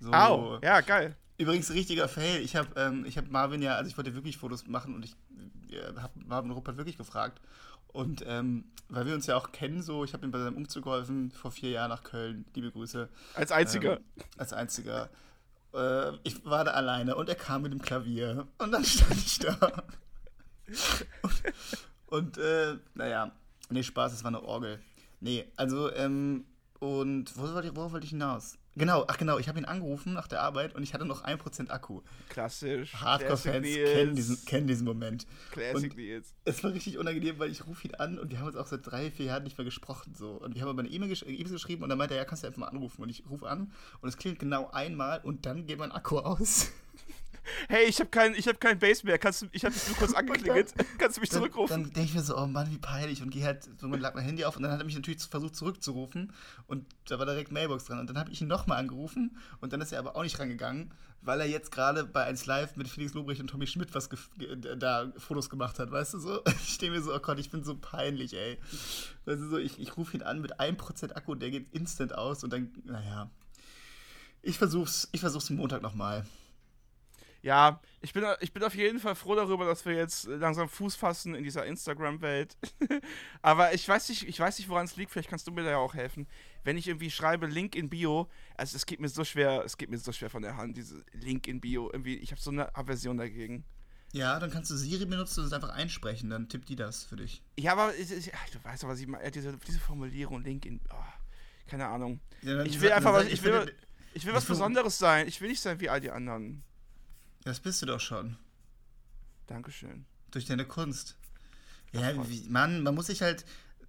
[0.00, 0.12] so.
[0.12, 1.16] Au, ja, geil.
[1.38, 2.40] Übrigens, richtiger Fail.
[2.42, 5.16] Ich habe ähm, ich hab Marvin ja, also ich wollte wirklich Fotos machen und ich
[5.70, 7.40] äh, habe Marvin Ruppert wirklich gefragt.
[7.88, 10.84] Und ähm, weil wir uns ja auch kennen, so, ich habe ihm bei seinem Umzug
[10.84, 12.44] geholfen vor vier Jahren nach Köln.
[12.54, 13.08] Liebe Grüße.
[13.34, 13.96] Als einziger.
[13.96, 14.04] Ähm,
[14.38, 15.10] als einziger.
[15.74, 19.38] Äh, ich war da alleine und er kam mit dem Klavier und dann stand ich
[19.38, 19.84] da.
[21.22, 21.42] und
[22.12, 23.32] und äh, naja,
[23.70, 24.78] nee, Spaß, es war eine Orgel.
[25.20, 26.44] Nee, also, ähm,
[26.78, 28.58] und wo wollte ich, worauf wollte ich hinaus?
[28.74, 31.68] Genau, ach genau, ich habe ihn angerufen nach der Arbeit und ich hatte noch 1%
[31.70, 32.00] Akku.
[32.30, 32.94] Klassisch.
[32.94, 35.26] Hardcore-Fans kennen diesen, kennen diesen Moment.
[35.50, 36.34] Classic Nils.
[36.46, 38.86] Es war richtig unangenehm, weil ich rufe ihn an und wir haben uns auch seit
[38.86, 40.14] drei, vier Jahren nicht mehr gesprochen.
[40.16, 40.30] So.
[40.30, 42.44] Und wir haben aber eine E-Mail gesch E-Mails geschrieben und dann meinte er, ja, kannst
[42.44, 43.02] du einfach mal anrufen.
[43.02, 46.68] Und ich rufe an und es klingt genau einmal und dann geht mein Akku aus.
[47.68, 49.18] Hey, ich habe kein, ich hab kein Base mehr.
[49.18, 50.72] Kannst du, ich habe dich nur kurz angeklingelt.
[50.98, 51.82] Kannst du mich Dann, zurückrufen?
[51.84, 53.22] dann denke ich mir so, oh Mann, wie peinlich.
[53.22, 55.22] Und gehe halt, so, man lag mein Handy auf und dann hat er mich natürlich
[55.22, 56.32] versucht zurückzurufen
[56.66, 57.98] und da war direkt Mailbox dran.
[57.98, 60.92] Und dann habe ich ihn nochmal angerufen und dann ist er aber auch nicht rangegangen,
[61.20, 64.08] weil er jetzt gerade bei 1 Live mit Felix Lobrecht und Tommy Schmidt was
[64.76, 66.42] da Fotos gemacht hat, weißt du so?
[66.64, 68.58] Ich stehe mir so, oh Gott, ich bin so peinlich, ey.
[69.24, 72.42] Weißt du so, ich, ich rufe ihn an mit 1% Akku, der geht instant aus
[72.44, 73.30] und dann, naja.
[74.42, 76.24] Ich versuch's, ich versuch's Montag nochmal.
[77.42, 80.94] Ja, ich bin, ich bin auf jeden Fall froh darüber, dass wir jetzt langsam Fuß
[80.94, 82.56] fassen in dieser Instagram-Welt.
[83.42, 85.10] Aber ich weiß nicht, ich weiß nicht, woran es liegt.
[85.10, 86.28] Vielleicht kannst du mir da ja auch helfen.
[86.62, 89.90] Wenn ich irgendwie schreibe Link in Bio, also es geht mir so schwer, es geht
[89.90, 91.90] mir so schwer von der Hand, diese Link in Bio.
[91.92, 93.64] Irgendwie, ich habe so eine Aversion dagegen.
[94.12, 97.16] Ja, dann kannst du Siri benutzen und es einfach einsprechen, dann tippt die das für
[97.16, 97.42] dich.
[97.58, 99.28] Ja, aber ist- ach, du weißt doch, was ich meine.
[99.32, 100.80] Diese, diese Formulierung, Link in.
[100.92, 100.96] Oh,
[101.66, 102.20] keine Ahnung.
[102.42, 103.24] Ja, Ich will einfach was.
[103.26, 103.74] Ich will,
[104.14, 105.26] ich will was ich Besonderes sein.
[105.26, 106.62] Ich will nicht sein wie all die anderen.
[107.44, 108.36] Das bist du doch schon.
[109.46, 110.04] Dankeschön.
[110.30, 111.16] Durch deine Kunst.
[111.92, 113.44] Ja, wie, Mann, man muss sich halt.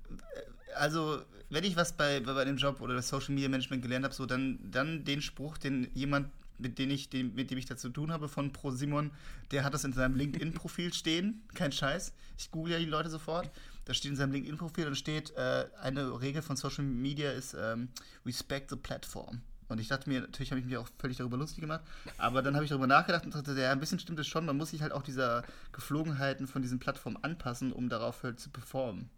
[0.10, 4.04] äh, Also, wenn ich was bei, bei dem Job oder das Social Media Management gelernt
[4.06, 7.66] habe, so dann, dann den Spruch, den jemand, mit dem ich, den, mit dem ich
[7.66, 9.12] da zu tun habe von Pro Simon,
[9.52, 11.44] der hat das in seinem LinkedIn-Profil stehen.
[11.54, 12.14] Kein Scheiß.
[12.38, 13.50] Ich google ja die Leute sofort.
[13.86, 17.90] Da steht in seinem LinkedIn-Profil und steht, äh, eine Regel von Social Media ist ähm,
[18.26, 19.42] Respect the Platform.
[19.70, 21.82] Und ich dachte mir, natürlich habe ich mich auch völlig darüber lustig gemacht,
[22.18, 24.58] aber dann habe ich darüber nachgedacht und dachte, ja, ein bisschen stimmt es schon, man
[24.58, 29.10] muss sich halt auch dieser Geflogenheiten von diesen Plattformen anpassen, um darauf halt zu performen.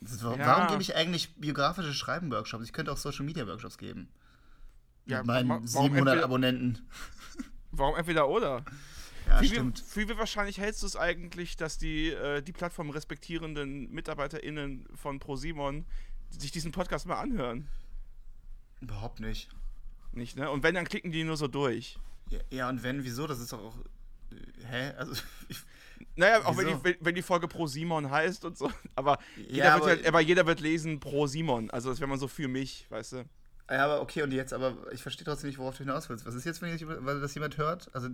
[0.00, 0.46] Ist, wa- Ja.
[0.46, 2.64] Warum gebe ich eigentlich biografische Schreiben-Workshops?
[2.64, 4.08] Ich könnte auch Social-Media-Workshops geben.
[5.06, 6.78] Ja, Mit meinen wa- warum 700 entweder- Abonnenten.
[7.70, 8.64] Warum entweder oder?
[9.28, 9.82] Ja, wie, stimmt.
[9.94, 15.20] Wie, wie wahrscheinlich hältst du es eigentlich, dass die, äh, die Plattform respektierenden MitarbeiterInnen von
[15.20, 15.86] ProSimon
[16.30, 17.68] sich diesen Podcast mal anhören?
[18.82, 19.48] Überhaupt nicht.
[20.12, 20.50] Nicht, ne?
[20.50, 21.98] Und wenn, dann klicken die nur so durch.
[22.28, 23.26] Ja, ja, und wenn, wieso?
[23.26, 23.76] Das ist doch auch.
[24.30, 24.90] äh, Hä?
[24.98, 25.14] Also,
[25.48, 25.62] ich,
[26.16, 28.70] Naja, auch wenn die, wenn, die Folge Pro Simon heißt und so.
[28.96, 31.70] Aber, jeder, Ja, wird aber- halt, aber jeder wird lesen Pro Simon.
[31.70, 33.24] Also das wäre man so für mich, weißt du?
[33.70, 36.26] ja, aber okay, und jetzt, aber ich verstehe trotzdem nicht, worauf du hinaus willst.
[36.26, 37.88] Was ist jetzt, wenn ich, weil das jemand hört?
[37.94, 38.08] Also,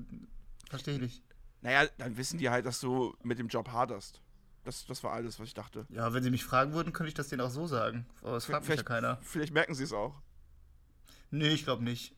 [0.68, 1.22] verstehe ich nicht.
[1.62, 4.20] Naja, dann wissen die halt, dass du mit dem Job haderst.
[4.64, 5.86] Das, das war alles, was ich dachte.
[5.88, 8.06] Ja, wenn sie mich fragen würden, könnte ich das denen auch so sagen.
[8.22, 9.18] Aber das fragt mich ja Vielleicht- keiner.
[9.22, 10.14] Vielleicht merken sie es auch.
[11.30, 12.14] Nee, ich glaube nicht.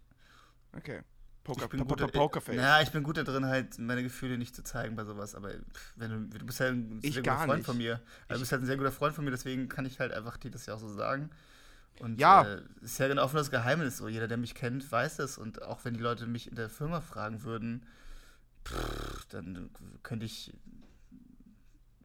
[0.76, 1.02] Okay.
[1.42, 2.54] Poker, Ich bin po- gut, po- Pokerface.
[2.56, 5.34] Ja, ich bin gut da drin, halt meine Gefühle nicht zu zeigen bei sowas.
[5.34, 5.50] Aber
[5.96, 7.66] wenn du, du bist ja ein sehr guter Freund nicht.
[7.66, 8.00] von mir.
[8.28, 10.36] Also, du bist halt ein sehr guter Freund von mir, deswegen kann ich halt einfach
[10.36, 11.30] dir das ja auch so sagen.
[11.98, 12.42] Und Ja.
[12.44, 13.96] äh, ist ja ein offenes Geheimnis.
[13.96, 14.08] So.
[14.08, 15.38] Jeder, der mich kennt, weiß es.
[15.38, 17.86] Und auch wenn die Leute mich in der Firma fragen würden,
[18.66, 19.70] pff, dann
[20.02, 20.52] könnte ich,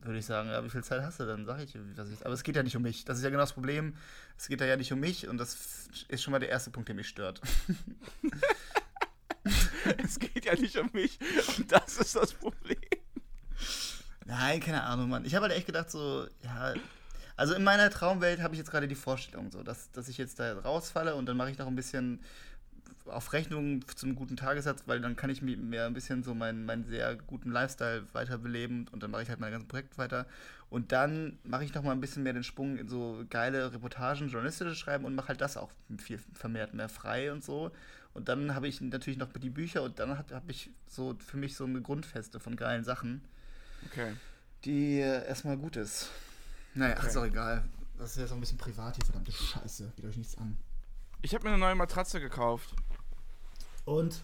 [0.05, 1.25] würde ich sagen, ja, wie viel Zeit hast du?
[1.25, 2.25] Dann sage ich, was ich.
[2.25, 3.05] Aber es geht ja nicht um mich.
[3.05, 3.95] Das ist ja genau das Problem.
[4.37, 6.89] Es geht da ja nicht um mich und das ist schon mal der erste Punkt,
[6.89, 7.41] der mich stört.
[10.03, 11.19] es geht ja nicht um mich.
[11.57, 12.77] Und das ist das Problem.
[14.25, 15.25] Nein, keine Ahnung, Mann.
[15.25, 16.73] Ich habe halt echt gedacht, so, ja.
[17.37, 20.39] Also in meiner Traumwelt habe ich jetzt gerade die Vorstellung, so, dass, dass ich jetzt
[20.39, 22.21] da rausfalle und dann mache ich noch ein bisschen
[23.05, 26.85] auf Rechnung zum guten Tagessatz, weil dann kann ich mir ein bisschen so meinen, meinen
[26.85, 30.25] sehr guten Lifestyle weiterbeleben und dann mache ich halt meine ganzen Projekte weiter.
[30.69, 34.27] Und dann mache ich noch mal ein bisschen mehr den Sprung in so geile Reportagen,
[34.29, 37.71] journalistische Schreiben und mache halt das auch viel vermehrt mehr frei und so.
[38.13, 41.37] Und dann habe ich natürlich noch die Bücher und dann habe hab ich so für
[41.37, 43.21] mich so eine Grundfeste von geilen Sachen
[43.87, 44.13] Okay.
[44.63, 46.09] die erstmal gut ist.
[46.73, 47.07] Naja, Okay.
[47.07, 47.63] ist auch egal.
[47.97, 49.93] Das ist jetzt auch ein bisschen privat hier, verdammte Scheiße.
[49.95, 50.57] Geht euch nichts an.
[51.25, 52.75] Ich habe mir eine neue Matratze gekauft.
[53.83, 54.23] Und?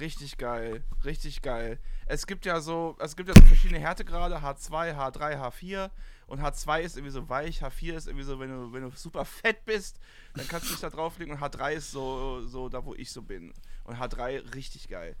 [0.00, 1.78] Richtig geil, richtig geil.
[2.06, 5.90] Es gibt ja so, es gibt ja so verschiedene Härtegrade, H2, H3, H4
[6.26, 9.24] und H2 ist irgendwie so weich, H4 ist irgendwie so, wenn du, wenn du super
[9.24, 10.00] fett bist,
[10.34, 13.22] dann kannst du dich da drauflegen und H3 ist so, so da, wo ich so
[13.22, 13.52] bin.
[13.84, 15.14] Und H3 richtig geil.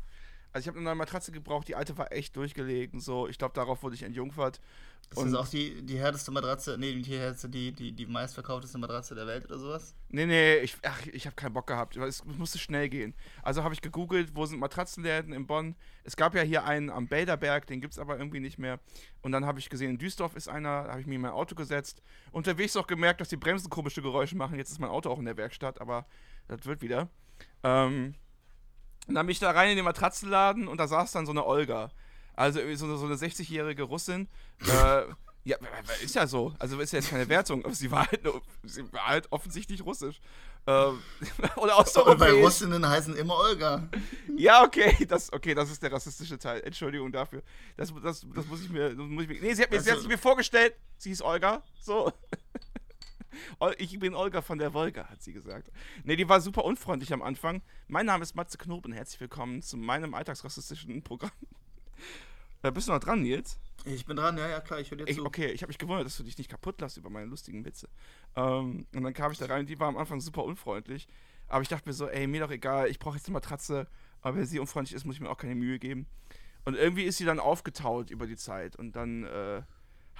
[0.52, 3.54] Also ich habe eine neue Matratze gebraucht, die alte war echt durchgelegen, so, ich glaube,
[3.54, 4.60] darauf wurde ich entjungfert.
[5.14, 9.14] Das ist auch die, die härteste Matratze, nee, die härteste, die, die, die meistverkaufteste Matratze
[9.14, 9.94] der Welt oder sowas?
[10.08, 11.96] Nee, nee, ich, ach, ich habe keinen Bock gehabt.
[11.96, 13.14] Es musste schnell gehen.
[13.42, 15.74] Also habe ich gegoogelt, wo sind Matratzenläden in Bonn.
[16.04, 18.80] Es gab ja hier einen am Bälderberg, den gibt es aber irgendwie nicht mehr.
[19.20, 21.32] Und dann habe ich gesehen, in Düsseldorf ist einer, da habe ich mir in mein
[21.32, 22.02] Auto gesetzt.
[22.30, 24.56] Unterwegs auch gemerkt, dass die Bremsen komische Geräusche machen.
[24.56, 26.06] Jetzt ist mein Auto auch in der Werkstatt, aber
[26.48, 27.10] das wird wieder.
[27.62, 28.14] Ähm,
[29.08, 31.44] und dann bin ich da rein in den Matratzenladen und da saß dann so eine
[31.44, 31.90] Olga.
[32.34, 34.28] Also so eine, so eine 60-jährige Russin.
[34.60, 35.02] äh,
[35.44, 35.56] ja,
[36.02, 36.54] ist ja so.
[36.58, 38.20] Also ist ja jetzt keine Wertung, aber sie war halt,
[38.62, 40.20] sie war halt offensichtlich russisch.
[40.66, 41.02] Ähm,
[41.56, 43.88] oder aus der Und bei Russinnen heißen immer Olga.
[44.36, 46.62] Ja, okay, das, okay, das ist der rassistische Teil.
[46.62, 47.42] Entschuldigung dafür.
[47.76, 48.90] Das, das, das muss ich mir.
[48.90, 51.10] Das muss ich mir nee, sie hat, mir, also, sie hat sich mir vorgestellt, sie
[51.10, 51.62] ist Olga.
[51.80, 52.12] So.
[53.78, 55.70] Ich bin Olga von der Wolga, hat sie gesagt.
[56.04, 57.62] Ne, die war super unfreundlich am Anfang.
[57.88, 58.92] Mein Name ist Matze Knoben.
[58.92, 61.30] Herzlich willkommen zu meinem alltagsrassistischen Programm.
[62.62, 63.58] Da bist du noch dran, Nils?
[63.84, 65.26] Ich bin dran, ja, ja, klar, ich höre dir zu.
[65.26, 67.88] Okay, ich habe mich gewundert, dass du dich nicht kaputt lässt über meine lustigen Witze.
[68.36, 71.08] Ähm, und dann kam ich da rein, die war am Anfang super unfreundlich.
[71.48, 73.88] Aber ich dachte mir so, ey, mir doch egal, ich brauche jetzt eine Matratze.
[74.20, 76.06] Aber wenn sie unfreundlich ist, muss ich mir auch keine Mühe geben.
[76.64, 78.76] Und irgendwie ist sie dann aufgetaut über die Zeit.
[78.76, 79.62] Und dann äh,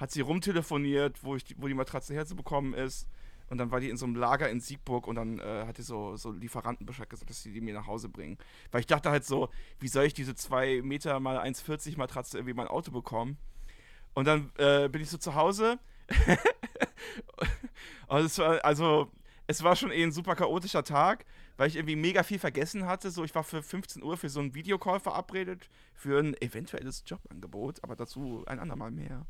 [0.03, 3.07] hat sie rumtelefoniert, wo, ich die, wo die Matratze herzubekommen ist.
[3.49, 5.81] Und dann war die in so einem Lager in Siegburg und dann äh, hat die
[5.81, 8.37] so, so Lieferanten Bescheid gesagt, dass sie die mir nach Hause bringen.
[8.71, 9.47] Weil ich dachte halt so,
[9.79, 13.37] wie soll ich diese 2 Meter mal 1,40 Matratze irgendwie in mein Auto bekommen?
[14.13, 15.79] Und dann äh, bin ich so zu Hause.
[18.09, 19.09] es war, also,
[19.47, 21.23] es war schon eh ein super chaotischer Tag,
[21.55, 23.09] weil ich irgendwie mega viel vergessen hatte.
[23.09, 27.81] So, ich war für 15 Uhr für so einen Videocall verabredet, für ein eventuelles Jobangebot,
[27.85, 29.25] aber dazu ein andermal mehr.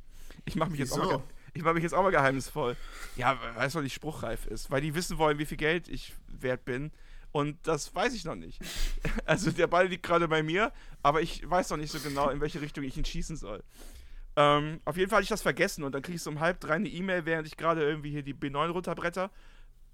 [0.45, 1.23] Ich mache mich, jetzt auch mal,
[1.55, 2.75] mach mich jetzt auch mal geheimnisvoll.
[3.15, 4.71] Ja, weißt du, weil ich spruchreif ist.
[4.71, 6.91] Weil die wissen wollen, wie viel Geld ich wert bin.
[7.31, 8.59] Und das weiß ich noch nicht.
[9.25, 12.41] Also der Ball liegt gerade bei mir, aber ich weiß noch nicht so genau, in
[12.41, 13.63] welche Richtung ich ihn schießen soll.
[14.35, 16.59] Ähm, auf jeden Fall hatte ich das vergessen und dann kriege ich so um halb
[16.59, 19.31] drei eine E-Mail, während ich gerade irgendwie hier die B9 runterbretter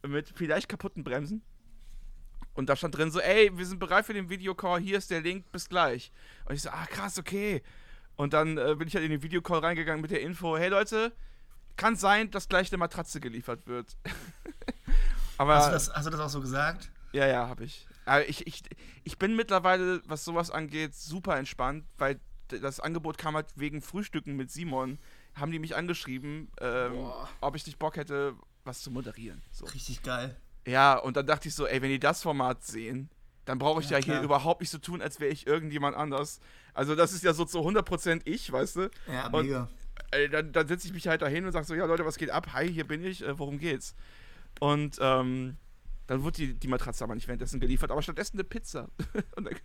[0.07, 1.41] mit vielleicht kaputten Bremsen.
[2.53, 5.21] Und da stand drin so, ey, wir sind bereit für den Videocall, hier ist der
[5.21, 6.11] Link, bis gleich.
[6.45, 7.61] Und ich so, ah krass, okay.
[8.19, 11.13] Und dann äh, bin ich halt in den Videocall reingegangen mit der Info, hey Leute,
[11.77, 13.95] kann sein, dass gleich eine Matratze geliefert wird.
[15.37, 16.91] Aber, hast, du das, hast du das auch so gesagt?
[17.13, 17.87] Ja, ja, habe ich.
[18.03, 18.63] Aber ich, ich.
[19.05, 24.35] Ich bin mittlerweile, was sowas angeht, super entspannt, weil das Angebot kam halt wegen Frühstücken
[24.35, 24.99] mit Simon.
[25.35, 28.33] Haben die mich angeschrieben, ähm, ob ich nicht Bock hätte,
[28.65, 29.41] was zu moderieren.
[29.53, 29.63] So.
[29.67, 30.35] Richtig geil.
[30.67, 33.09] Ja, und dann dachte ich so, ey, wenn die das Format sehen,
[33.49, 36.39] dann brauche ich ja, ja hier überhaupt nicht so tun, als wäre ich irgendjemand anders.
[36.75, 38.91] Also das ist ja so zu 100% ich, weißt du?
[39.11, 39.67] Ja, und, mega.
[40.11, 42.29] Äh, dann, dann setze ich mich halt dahin und sage so, ja Leute, was geht
[42.29, 42.53] ab?
[42.53, 43.95] Hi, hier bin ich, äh, worum geht's?
[44.59, 45.57] Und ähm,
[46.05, 48.87] dann wurde die, die Matratze aber nicht währenddessen geliefert, aber stattdessen eine Pizza.
[49.35, 49.55] und dann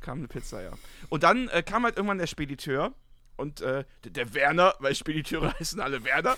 [0.00, 0.72] kam eine Pizza, ja.
[1.08, 2.92] Und dann äh, kam halt irgendwann der Spediteur
[3.36, 6.36] und äh, der, der, Werner, weil Spediteure heißen alle Werner.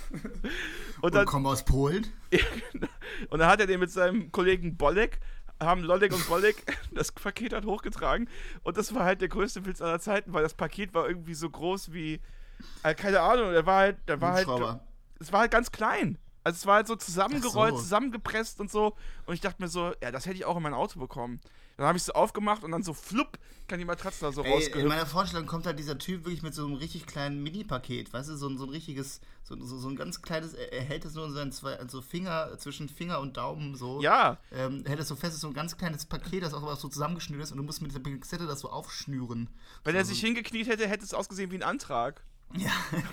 [1.01, 2.07] Und, dann, und kommen aus Polen.
[2.73, 2.89] Genau.
[3.31, 5.19] und dann hat er den mit seinem Kollegen Bolek
[5.61, 6.57] haben Lollig und Bollig
[6.93, 8.29] das Paket halt hochgetragen
[8.63, 11.49] und das war halt der größte Witz aller Zeiten, weil das Paket war irgendwie so
[11.49, 12.21] groß wie,
[12.83, 14.49] äh, keine Ahnung, der war halt, der war halt,
[15.19, 16.19] es war halt ganz klein.
[16.43, 17.83] Also es war halt so zusammengerollt, so.
[17.83, 18.97] zusammengepresst und so
[19.27, 21.41] und ich dachte mir so, ja, das hätte ich auch in mein Auto bekommen.
[21.81, 24.83] Dann habe ich es aufgemacht und dann so flupp kann die Matratze da so rausgehüpft.
[24.83, 28.29] In meiner Vorstellung kommt halt dieser Typ wirklich mit so einem richtig kleinen Mini-Paket, weißt
[28.29, 31.25] du, so, so ein richtiges, so, so, so, ein ganz kleines, er hält es nur
[31.25, 34.03] in seinen zwei, also Finger, zwischen Finger und Daumen so.
[34.03, 34.37] Ja.
[34.53, 37.45] Ähm, hält es so fest, ist so ein ganz kleines Paket, das auch so zusammengeschnürt
[37.45, 39.49] ist und du musst mit der Pinzette das so aufschnüren.
[39.85, 42.23] Wenn so, er sich hingekniet hätte, hätte es ausgesehen wie ein Antrag.
[42.59, 42.73] Ja,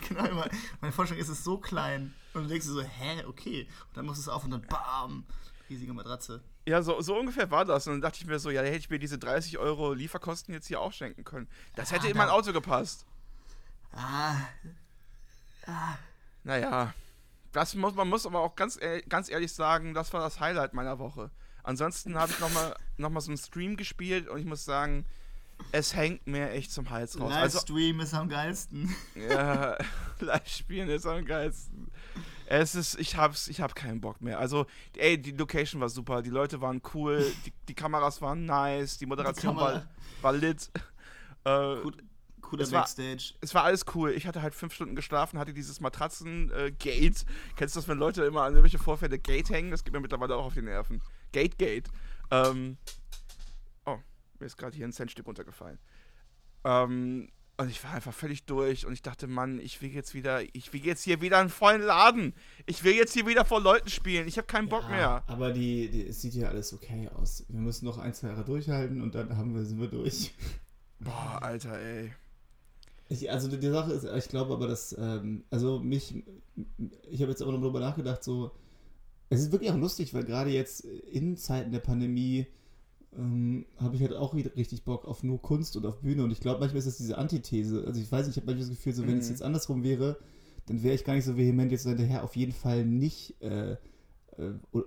[0.10, 0.44] genau.
[0.82, 2.14] Meine Vorstellung ist es so klein.
[2.34, 3.68] Und du denkst dir so, hä, okay.
[3.90, 5.26] Und dann machst du es auf und dann bam,
[5.70, 6.42] riesige Matratze.
[6.66, 7.88] Ja, so, so ungefähr war das.
[7.88, 10.54] Und dann dachte ich mir so, ja, da hätte ich mir diese 30 Euro Lieferkosten
[10.54, 11.48] jetzt hier auch schenken können.
[11.76, 13.06] Das hätte ah, in mein Auto gepasst.
[13.94, 14.36] Ah.
[15.66, 15.98] ah.
[16.44, 16.94] Naja.
[17.52, 21.00] Das muss, man muss aber auch ganz, ganz ehrlich sagen, das war das Highlight meiner
[21.00, 21.32] Woche.
[21.64, 25.06] Ansonsten habe ich nochmal noch mal so einen Stream gespielt und ich muss sagen,
[25.72, 27.30] es hängt mir echt zum Hals raus.
[27.30, 28.96] Livestream also, ist am geilsten.
[29.16, 29.78] Ja,
[30.20, 31.92] Live-Spielen ist am geilsten.
[32.50, 34.40] Es ist, ich hab's, ich hab keinen Bock mehr.
[34.40, 38.98] Also, ey, die Location war super, die Leute waren cool, die, die Kameras waren nice,
[38.98, 39.88] die Moderation die war,
[40.22, 40.70] war lit.
[41.44, 42.04] Äh, Gut,
[42.42, 43.32] cooler es Backstage.
[43.36, 44.12] War, es war alles cool.
[44.12, 47.22] Ich hatte halt fünf Stunden geschlafen, hatte dieses Matratzen-Gate.
[47.22, 49.72] Äh, Kennst du das, wenn Leute immer an irgendwelche Vorfälle Gate hängen?
[49.72, 51.02] Das geht mir mittlerweile auch auf die Nerven.
[51.32, 51.88] Gate, Gate.
[52.32, 52.76] Ähm,
[53.86, 53.98] oh,
[54.40, 55.80] Mir ist gerade hier ein Centstück runtergefallen.
[56.66, 60.42] Ähm, und ich war einfach völlig durch und ich dachte, Mann, ich will jetzt wieder,
[60.56, 62.34] ich will jetzt hier wieder einen vollen Laden.
[62.68, 64.28] Ich will jetzt hier wieder vor Leuten spielen.
[64.28, 65.24] Ich habe keinen Bock Ja, mehr.
[65.28, 67.46] Aber die, die, es sieht ja alles okay aus.
[67.50, 70.34] Wir müssen noch ein, zwei Jahre durchhalten und dann haben wir, sind wir durch.
[71.00, 72.14] Boah, Alter, ey.
[73.10, 76.24] Ich, also die, die Sache ist, ich glaube aber, dass, ähm, also mich,
[77.10, 78.52] ich habe jetzt aber noch darüber nachgedacht, so,
[79.30, 82.48] es ist wirklich auch lustig, weil gerade jetzt in Zeiten der Pandemie
[83.18, 86.32] ähm, habe ich halt auch wieder richtig Bock auf nur Kunst und auf Bühne und
[86.32, 87.84] ich glaube, manchmal ist das diese Antithese.
[87.86, 89.32] Also ich weiß nicht, ich habe manchmal das Gefühl, so wenn es Mhm.
[89.32, 90.18] jetzt andersrum wäre,
[90.68, 93.72] dann wäre ich gar nicht so vehement jetzt so hinterher, auf jeden Fall nicht äh,
[93.72, 93.78] äh,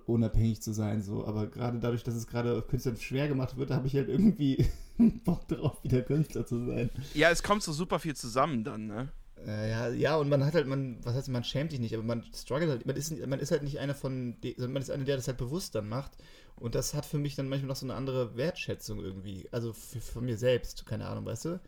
[0.07, 1.27] unabhängig zu sein, so.
[1.27, 4.65] Aber gerade dadurch, dass es gerade Künstlern schwer gemacht wird, habe ich halt irgendwie
[5.25, 6.91] Bock drauf, wieder Künstler zu sein.
[7.15, 9.09] Ja, es kommt so super viel zusammen dann, ne?
[9.47, 12.03] Äh, ja, ja, und man hat halt, man, was heißt, man schämt sich nicht, aber
[12.03, 15.17] man struggelt halt, man ist, man ist halt nicht einer von, man ist einer, der
[15.17, 16.13] das halt bewusst dann macht.
[16.61, 19.49] Und das hat für mich dann manchmal noch so eine andere Wertschätzung irgendwie.
[19.51, 21.61] Also für, von mir selbst, keine Ahnung, weißt du?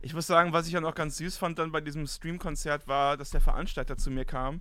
[0.00, 3.16] Ich muss sagen, was ich ja noch ganz süß fand dann bei diesem Stream-Konzert war,
[3.16, 4.60] dass der Veranstalter zu mir kam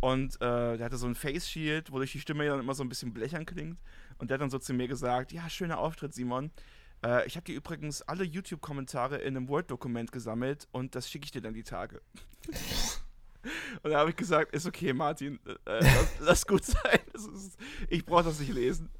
[0.00, 2.90] und äh, der hatte so ein Face Shield, wodurch die Stimme dann immer so ein
[2.90, 3.78] bisschen blechern klingt.
[4.18, 6.50] Und der hat dann so zu mir gesagt: Ja, schöner Auftritt, Simon.
[7.02, 11.30] Äh, ich habe dir übrigens alle YouTube-Kommentare in einem Word-Dokument gesammelt und das schicke ich
[11.30, 12.02] dir dann die Tage.
[13.82, 16.98] und da habe ich gesagt: Ist okay, Martin, äh, lass, lass gut sein.
[17.12, 18.90] Das ist, ich brauche das nicht lesen.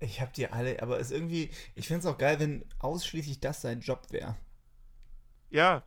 [0.00, 3.40] Ich hab die alle, aber es ist irgendwie, ich fände es auch geil, wenn ausschließlich
[3.40, 4.36] das sein Job wäre.
[5.50, 5.82] Ja,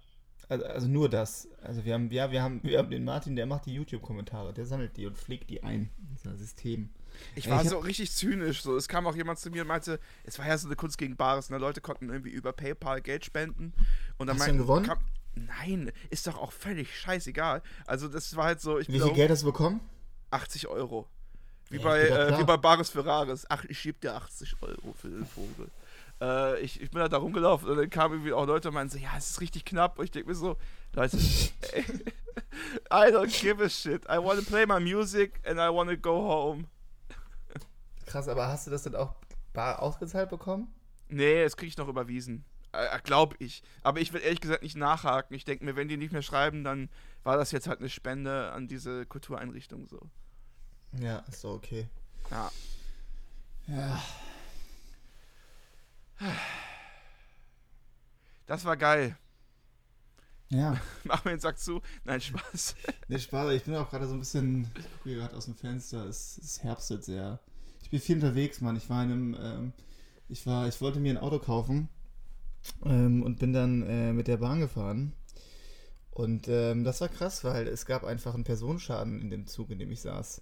[0.49, 1.47] Also, also nur das.
[1.61, 4.65] Also wir haben, ja, wir haben, wir haben den Martin, der macht die YouTube-Kommentare, der
[4.65, 5.91] sammelt die und pflegt die ein.
[6.09, 6.89] Das ist ein System.
[7.35, 8.61] Ich war ich so richtig zynisch.
[8.63, 8.75] So.
[8.75, 11.15] Es kam auch jemand zu mir und meinte, es war ja so eine Kunst gegen
[11.15, 11.49] Bares.
[11.49, 11.57] Ne?
[11.57, 13.73] Leute konnten irgendwie über PayPal Geld spenden.
[14.17, 14.85] Und dann Hast du meinten- denn gewonnen?
[14.87, 14.99] Kam,
[15.35, 17.61] nein, ist doch auch völlig scheißegal.
[17.85, 19.79] Also das war halt so, ich Wie viel Geld hast du bekommen?
[20.31, 21.07] 80 Euro.
[21.69, 23.45] Wie, Ja, bei, äh, wie bei Bares Ferraris.
[23.49, 25.69] Ach, ich schieb dir 80 Euro für den Vogel.
[26.21, 28.91] Äh, ich, ich bin halt da rumgelaufen und dann kamen irgendwie auch Leute und meinten
[28.91, 29.97] so, ja, es ist richtig knapp.
[29.97, 30.57] Und ich denke mir so,
[30.93, 31.17] Leute,
[31.71, 31.83] ey,
[32.91, 34.03] I don't give a shit.
[34.05, 36.65] I want to play my music and I want to go home.
[38.05, 39.15] Krass, aber hast du das dann auch
[39.53, 40.73] bar ausgezahlt bekommen?
[41.07, 42.43] Nee, das kriege ich noch überwiesen.
[42.73, 43.63] Äh, glaub ich.
[43.83, 45.35] Aber ich will ehrlich gesagt nicht nachhaken.
[45.35, 46.89] Ich denke mir, wenn die nicht mehr schreiben, dann
[47.23, 49.99] war das jetzt halt eine Spende an diese Kultureinrichtung so.
[50.99, 51.87] Ja, ist doch okay.
[52.29, 52.51] Ja.
[53.67, 54.01] Ja.
[58.45, 59.17] Das war geil.
[60.49, 60.79] Ja.
[61.03, 61.81] Mach mir den Sack zu.
[62.03, 62.75] Nein, Spaß.
[63.07, 65.55] Ne, Spaß, ich bin auch gerade so ein bisschen, ich gucke hier gerade aus dem
[65.55, 67.39] Fenster, es, es herbstet sehr.
[67.83, 68.77] Ich bin viel unterwegs, Mann.
[68.77, 69.73] Ich war in einem, ähm,
[70.29, 71.89] ich war, ich wollte mir ein Auto kaufen
[72.85, 75.13] ähm, und bin dann äh, mit der Bahn gefahren.
[76.11, 79.79] Und ähm, das war krass, weil es gab einfach einen Personenschaden in dem Zug, in
[79.79, 80.41] dem ich saß.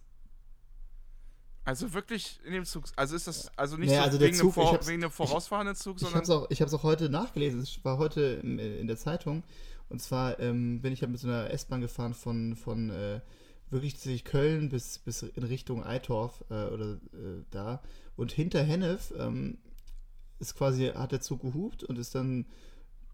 [1.63, 2.85] Also wirklich in dem Zug.
[2.95, 5.11] Also ist das also nicht Naja, so also wegen, Zug, einem ich vor, wegen einem
[5.11, 6.15] vorausfahrenden Zug, Ich sondern.
[6.15, 7.59] habe es auch, ich hab's auch heute nachgelesen.
[7.59, 9.43] Es war heute in, in der Zeitung.
[9.89, 13.21] Und zwar ähm, bin ich halt mit so einer S-Bahn gefahren von, von äh,
[13.69, 17.83] wirklich tatsächlich Köln bis, bis in Richtung Eitorf äh, oder äh, da.
[18.15, 19.59] Und hinter Hennef ähm,
[20.39, 22.45] ist quasi, hat der Zug gehupt und ist dann,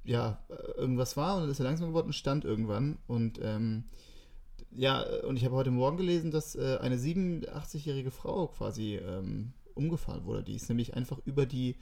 [0.03, 0.39] ja,
[0.77, 2.97] irgendwas war und dann ist er langsam geworden und stand irgendwann.
[3.07, 3.85] Und ähm,
[4.71, 10.25] ja, und ich habe heute Morgen gelesen, dass äh, eine 87-jährige Frau quasi ähm, umgefahren
[10.25, 10.43] wurde.
[10.43, 11.75] Die ist nämlich einfach über die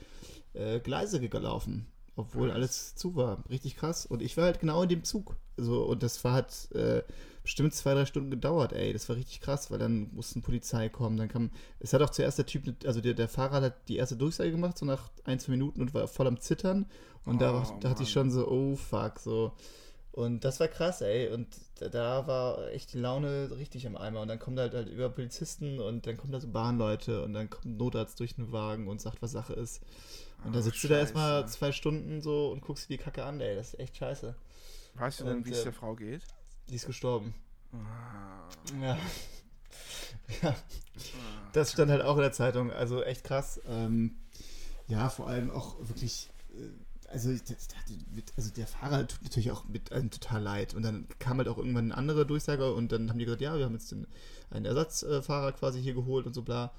[0.54, 3.44] äh, Gleise gelaufen, obwohl alles zu war.
[3.50, 4.06] Richtig krass.
[4.06, 5.36] Und ich war halt genau in dem Zug.
[5.58, 7.04] So, und das war hat äh,
[7.44, 8.94] bestimmt zwei, drei Stunden gedauert, ey.
[8.94, 11.18] Das war richtig krass, weil dann mussten Polizei kommen.
[11.18, 11.52] Dann kam.
[11.80, 14.78] Es hat auch zuerst der Typ, also der, der Fahrer hat die erste Durchsage gemacht,
[14.78, 16.86] so nach ein, zwei Minuten und war voll am Zittern.
[17.26, 19.54] Und da, Oh, da hatte ich schon so, oh fuck, so.
[20.12, 21.30] Und das war krass, ey.
[21.30, 21.48] Und
[21.80, 24.22] da, da war echt die Laune richtig am Eimer.
[24.22, 27.34] Und dann kommen da halt, halt über Polizisten und dann kommen da so Bahnleute und
[27.34, 29.82] dann kommt ein Notarzt durch den Wagen und sagt, was Sache ist.
[30.46, 31.54] Und da sitzt du da erstmal Scheiße.
[31.58, 33.56] zwei Stunden so und guckst dir die Kacke an, ey.
[33.56, 34.36] Das ist echt scheiße.
[34.96, 36.22] Weißt du denn, wie es äh, der Frau geht?
[36.70, 37.34] Die ist gestorben.
[37.74, 38.50] Ah,
[38.82, 38.98] Ja.
[40.42, 40.56] ja.
[41.54, 42.72] Das stand halt auch in der Zeitung.
[42.72, 43.60] Also echt krass.
[43.68, 44.16] Ähm,
[44.88, 46.30] ja, vor allem auch wirklich.
[46.56, 46.70] äh,
[47.10, 47.42] Also, ich-
[48.38, 50.74] also der Fahrer tut natürlich auch mit einem total leid.
[50.74, 53.56] Und dann kam halt auch irgendwann eine andere Durchsage und dann haben die gesagt, ja,
[53.58, 54.08] wir haben jetzt den,
[54.50, 56.72] einen Ersatzfahrer quasi hier geholt und so bla.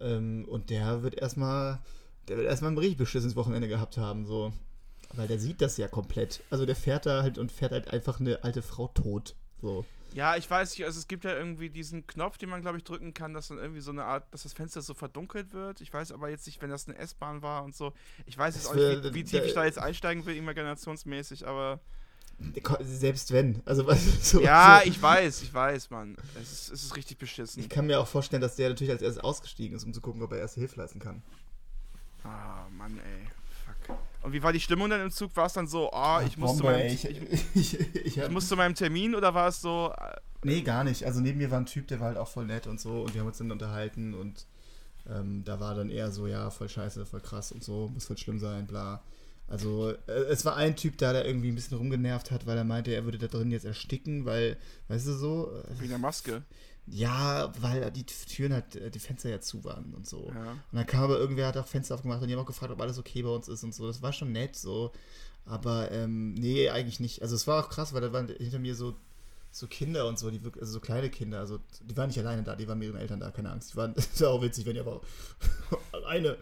[0.00, 1.80] Ähm, und der wird erstmal,
[2.28, 4.52] der wird erstmal ein richtig beschissenes Wochenende gehabt haben, so.
[5.12, 6.42] Weil der sieht das ja komplett.
[6.50, 9.36] Also der fährt da halt und fährt halt einfach eine alte Frau tot.
[9.60, 9.84] So.
[10.14, 12.84] Ja, ich weiß nicht, also es gibt ja irgendwie diesen Knopf, den man, glaube ich,
[12.84, 15.80] drücken kann, dass dann irgendwie so eine Art, dass das Fenster so verdunkelt wird.
[15.80, 17.92] Ich weiß aber jetzt nicht, wenn das eine S-Bahn war und so.
[18.24, 21.46] Ich weiß jetzt Das auch nicht, wie, wie tief ich da jetzt einsteigen will, imaginationsmäßig,
[21.48, 21.80] aber.
[22.80, 23.60] Selbst wenn.
[23.64, 23.84] Also,
[24.20, 24.88] so, Ja, so.
[24.88, 26.16] ich weiß, ich weiß, Mann.
[26.40, 27.60] Es ist, es ist richtig beschissen.
[27.62, 30.22] Ich kann mir auch vorstellen, dass der natürlich als erstes ausgestiegen ist, um zu gucken,
[30.22, 31.22] ob er erste Hilfe leisten kann.
[32.24, 33.28] Ah, Mann, ey.
[33.64, 33.98] Fuck.
[34.22, 35.36] Und wie war die Stimmung dann im Zug?
[35.36, 37.04] War es dann so, oh, ich muss, zu Bombe, meinem, ich,
[37.54, 41.04] Ich, ich, ich, muss zu meinem Termin oder war es so, äh, Nee, gar nicht.
[41.04, 43.14] Also neben mir war ein Typ, der war halt auch voll nett und so und
[43.14, 44.46] wir haben uns dann unterhalten und
[45.08, 48.18] ähm, da war dann eher so, ja, voll scheiße, voll krass und so, muss voll
[48.18, 49.02] schlimm sein, bla.
[49.48, 52.64] Also äh, es war ein Typ da, der irgendwie ein bisschen rumgenervt hat, weil er
[52.64, 54.56] meinte, er würde da drin jetzt ersticken, weil,
[54.88, 56.42] weißt du so, äh, wie eine Maske?
[56.86, 60.30] Ja, weil die Türen halt, äh, die Fenster ja zu waren und so.
[60.34, 60.52] Ja.
[60.52, 62.80] Und dann kam aber irgendwer, hat auch Fenster aufgemacht und die haben auch gefragt, ob
[62.80, 63.86] alles okay bei uns ist und so.
[63.86, 64.92] Das war schon nett so.
[65.46, 67.22] Aber ähm, nee, eigentlich nicht.
[67.22, 68.94] Also es war auch krass, weil da waren hinter mir so,
[69.50, 72.42] so Kinder und so, die wirklich, also so kleine Kinder, also die waren nicht alleine
[72.42, 73.72] da, die waren mit ihren Eltern da, keine Angst.
[73.72, 75.00] Die waren, das war auch witzig, wenn die aber
[75.92, 76.36] alleine.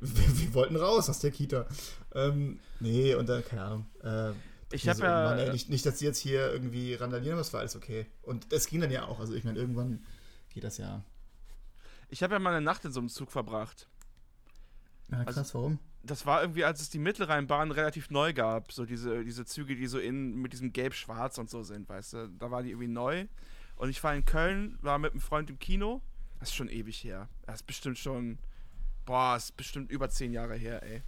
[0.00, 1.66] Wir, wir wollten raus aus der Kita.
[2.14, 3.86] Ähm, nee, und dann, keine Ahnung.
[4.02, 4.32] Äh,
[4.72, 7.42] Ich habe so, ja, Mann, ey, nicht, nicht, dass die jetzt hier irgendwie randalieren, aber
[7.42, 8.06] es war alles okay.
[8.22, 9.20] Und es ging dann ja auch.
[9.20, 10.04] Also ich meine, irgendwann
[10.50, 11.04] geht das ja.
[12.08, 13.88] ich habe ja mal eine Nacht in so einem Zug verbracht.
[15.10, 15.78] Ja, krass, Also- warum?
[16.02, 19.88] Das war irgendwie, als es die Mittelrheinbahn relativ neu gab, so diese, diese Züge, die
[19.88, 23.26] so in mit diesem Gelb-Schwarz und so sind, weißt du, da war die irgendwie neu.
[23.74, 26.00] Und ich war in Köln, war mit einem Freund im Kino.
[26.38, 27.28] Das ist schon ewig her.
[27.44, 28.38] Das ist bestimmt schon,
[29.04, 31.02] boah, das ist bestimmt über zehn Jahre her, ey.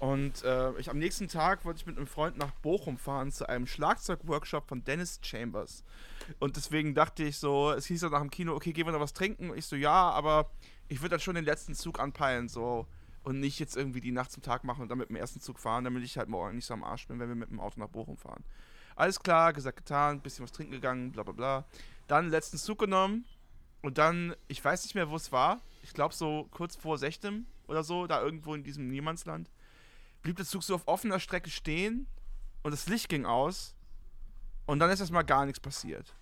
[0.00, 3.46] Und äh, ich, am nächsten Tag wollte ich mit einem Freund nach Bochum fahren zu
[3.46, 5.84] einem Schlagzeugworkshop von Dennis Chambers.
[6.38, 9.00] Und deswegen dachte ich so, es hieß so nach dem Kino, okay, gehen wir noch
[9.00, 9.50] was trinken?
[9.50, 10.50] Und ich so, ja, aber
[10.88, 12.86] ich würde dann schon den letzten Zug anpeilen, so.
[13.24, 15.58] Und nicht jetzt irgendwie die Nacht zum Tag machen und dann mit dem ersten Zug
[15.58, 17.78] fahren, damit ich halt morgen nicht so am Arsch bin, wenn wir mit dem Auto
[17.78, 18.42] nach Bochum fahren.
[18.96, 21.64] Alles klar, gesagt, getan, bisschen was trinken gegangen, bla bla bla.
[22.06, 23.26] Dann letzten Zug genommen
[23.82, 25.60] und dann, ich weiß nicht mehr, wo es war.
[25.82, 29.50] Ich glaube so kurz vor Sechtem oder so, da irgendwo in diesem Niemandsland.
[30.22, 32.06] Blieb der Zug so auf offener Strecke stehen
[32.62, 33.74] und das Licht ging aus
[34.66, 36.14] und dann ist erstmal gar nichts passiert.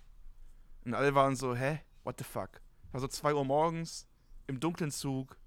[0.85, 1.81] Und alle waren so, hä?
[2.03, 2.61] What the fuck?
[2.91, 4.07] War so 2 Uhr morgens
[4.47, 5.37] im dunklen Zug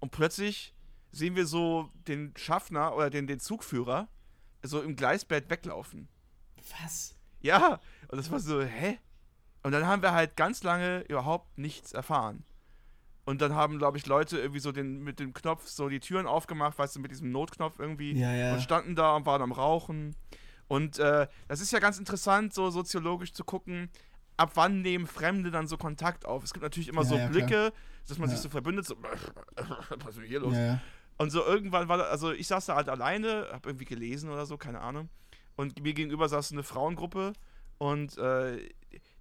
[0.00, 0.74] und plötzlich
[1.12, 4.08] sehen wir so den Schaffner oder den, den Zugführer
[4.62, 6.08] so im Gleisbett weglaufen.
[6.80, 7.16] Was?
[7.40, 8.98] Ja, und das war so, hä?
[9.62, 12.44] Und dann haben wir halt ganz lange überhaupt nichts erfahren.
[13.24, 16.26] Und dann haben, glaube ich, Leute irgendwie so den, mit dem Knopf so die Türen
[16.26, 18.12] aufgemacht, weißt du, mit diesem Notknopf irgendwie.
[18.18, 18.52] Ja, ja.
[18.52, 20.14] Und standen da und waren am Rauchen.
[20.68, 23.88] Und äh, das ist ja ganz interessant, so soziologisch zu gucken,
[24.36, 26.42] ab wann nehmen Fremde dann so Kontakt auf.
[26.44, 27.72] Es gibt natürlich immer Ja, so Blicke,
[28.08, 28.96] dass man sich so verbündet, so,
[29.56, 30.54] was ist denn hier los?
[31.16, 34.44] Und so irgendwann war, da- also ich saß da halt alleine, hab irgendwie gelesen oder
[34.46, 35.08] so, keine Ahnung.
[35.56, 37.32] Und mir gegenüber saß eine Frauengruppe
[37.78, 38.68] und äh,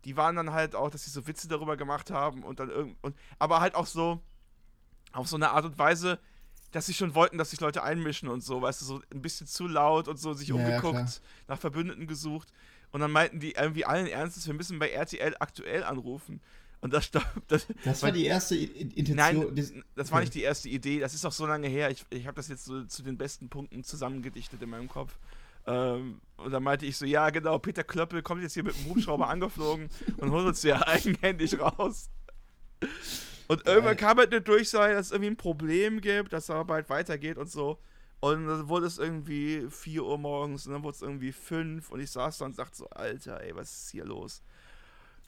[0.05, 2.97] die waren dann halt auch, dass sie so Witze darüber gemacht haben und dann irgend
[3.01, 4.19] und aber halt auch so
[5.11, 6.19] auf so eine Art und Weise,
[6.71, 9.45] dass sie schon wollten, dass sich Leute einmischen und so, weißt du, so ein bisschen
[9.47, 11.09] zu laut und so sich Ja, ja, umgeguckt, klar.
[11.47, 12.51] nach Verbündeten gesucht
[12.91, 16.41] und dann meinten die irgendwie allen Ernstes, wir müssen bei RTL aktuell anrufen.
[16.81, 17.11] Und das,
[17.47, 19.15] das, Das war die erste Intention.
[19.15, 20.99] Nein, das- war nicht die erste Idee.
[20.99, 21.89] Das ist auch so lange her.
[21.91, 25.17] Ich, ich habe das jetzt so zu den besten Punkten zusammengedichtet in meinem Kopf.
[25.65, 28.89] Ähm, und dann meinte ich so, ja genau, Peter Klöppel kommt jetzt hier mit dem
[28.89, 32.09] Hubschrauber angeflogen und holt uns hier eigenhändig raus.
[33.47, 36.89] Und irgendwann kam halt eine Durchsage, dass es irgendwie ein Problem gibt, dass es bald
[36.89, 37.79] weitergeht und so.
[38.19, 41.99] Und dann wurde es irgendwie 4 Uhr morgens und dann wurde es irgendwie 5 und
[41.99, 44.41] ich saß da und sagte so, Alter, ey, was ist hier los?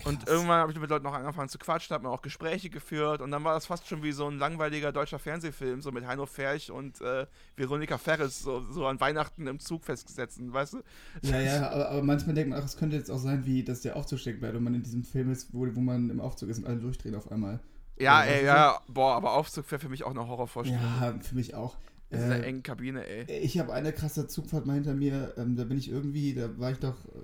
[0.04, 0.30] Und Krass.
[0.30, 3.32] irgendwann habe ich mit Leuten noch angefangen zu quatschen, habe mir auch Gespräche geführt und
[3.32, 6.70] dann war das fast schon wie so ein langweiliger deutscher Fernsehfilm, so mit Heino Ferch
[6.70, 10.82] und äh, Veronika Ferris, so, so an Weihnachten im Zug festgesetzt, weißt du?
[11.24, 13.82] Ja, ja, aber, aber manchmal denkt man, ach, es könnte jetzt auch sein, wie dass
[13.82, 16.50] der Aufzug steckt bleibt und man in diesem Film ist, wo, wo man im Aufzug
[16.50, 17.60] ist und alle durchdrehen auf einmal.
[17.98, 20.84] Ja, Ja, ey, ja, boah, aber Aufzug wäre für mich auch eine Horrorvorstellung.
[20.84, 21.78] Ja, für mich auch.
[22.10, 23.26] In dieser Äh, engen Kabine, ey.
[23.40, 26.72] Ich habe eine krasse Zugfahrt mal hinter mir, ähm, da bin ich irgendwie, da war
[26.72, 27.24] ich doch, äh,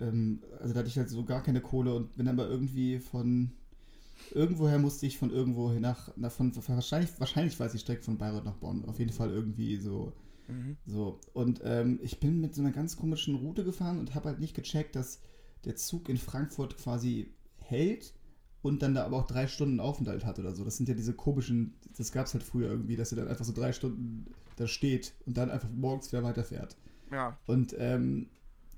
[0.00, 3.52] ähm, also da hatte ich halt so gar keine Kohle und bin aber irgendwie von,
[4.32, 8.44] irgendwoher musste ich von irgendwo nach, nach von, wahrscheinlich, wahrscheinlich weiß ich Strecke von Bayreuth
[8.44, 10.12] nach Bonn, auf jeden Fall irgendwie so,
[10.48, 10.76] Mhm.
[10.86, 11.20] so.
[11.32, 14.54] Und ähm, ich bin mit so einer ganz komischen Route gefahren und habe halt nicht
[14.54, 15.20] gecheckt, dass
[15.64, 18.14] der Zug in Frankfurt quasi hält
[18.62, 20.64] und dann da aber auch drei Stunden Aufenthalt hat oder so.
[20.64, 23.44] Das sind ja diese komischen, das gab es halt früher irgendwie, dass er dann einfach
[23.44, 24.26] so drei Stunden
[24.56, 26.76] da steht und dann einfach morgens wieder weiterfährt.
[27.10, 27.38] Ja.
[27.46, 28.28] Und ähm,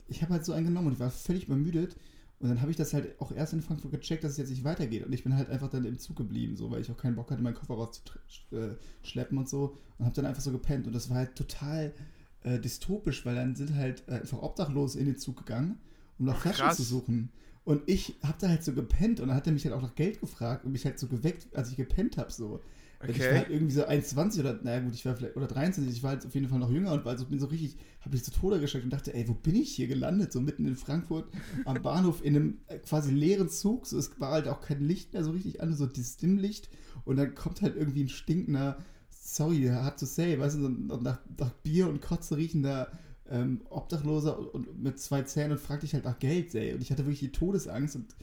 [0.07, 1.97] ich habe halt so einen genommen und ich war völlig übermüdet.
[2.41, 4.65] Und dann habe ich das halt auch erst in Frankfurt gecheckt, dass es jetzt nicht
[4.65, 5.07] weitergeht.
[5.07, 7.31] Und ich bin halt einfach dann im Zug geblieben, so, weil ich auch keinen Bock
[7.31, 9.79] hatte, meinen Koffer rauszuschleppen und so.
[9.99, 10.87] Und habe dann einfach so gepennt.
[10.87, 11.95] Und das war halt total
[12.43, 15.79] äh, dystopisch, weil dann sind halt äh, einfach Obdachlose in den Zug gegangen,
[16.19, 16.77] um nach Ach, Flaschen krass.
[16.77, 17.31] zu suchen.
[17.65, 19.95] Und ich habe da halt so gepennt und dann hat er mich halt auch nach
[19.95, 22.61] Geld gefragt und mich halt so geweckt, als ich gepennt habe, so.
[23.07, 23.39] Und Ich war Okay.
[23.39, 26.27] halt irgendwie so 21 oder, naja gut, ich war vielleicht, oder 23, ich war halt
[26.27, 28.61] auf jeden Fall noch jünger und war also, bin so richtig, habe mich zu Tode
[28.61, 30.33] geschreckt und dachte, ey, wo bin ich hier gelandet?
[30.33, 31.29] So mitten in Frankfurt
[31.65, 35.13] am Bahnhof in einem äh, quasi leeren Zug, so es war halt auch kein Licht
[35.13, 36.69] mehr so richtig an, so dieses Dimmlicht
[37.05, 38.79] und dann kommt halt irgendwie ein stinkender
[39.11, 42.91] sorry, hard to say, weißt du, nach, nach Bier und Kotze riechender
[43.29, 46.75] ähm, Obdachloser und, und mit zwei Zähnen und fragte dich halt nach Geld, ey.
[46.75, 48.15] Und ich hatte wirklich die Todesangst und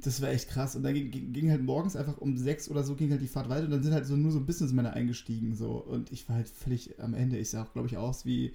[0.00, 0.76] das war echt krass.
[0.76, 3.48] Und dann ging, ging, halt morgens einfach um sechs oder so ging halt die Fahrt
[3.48, 6.48] weiter und dann sind halt so nur so Businessmänner eingestiegen so und ich war halt
[6.48, 7.38] völlig am Ende.
[7.38, 8.54] Ich sah auch, glaube ich, aus wie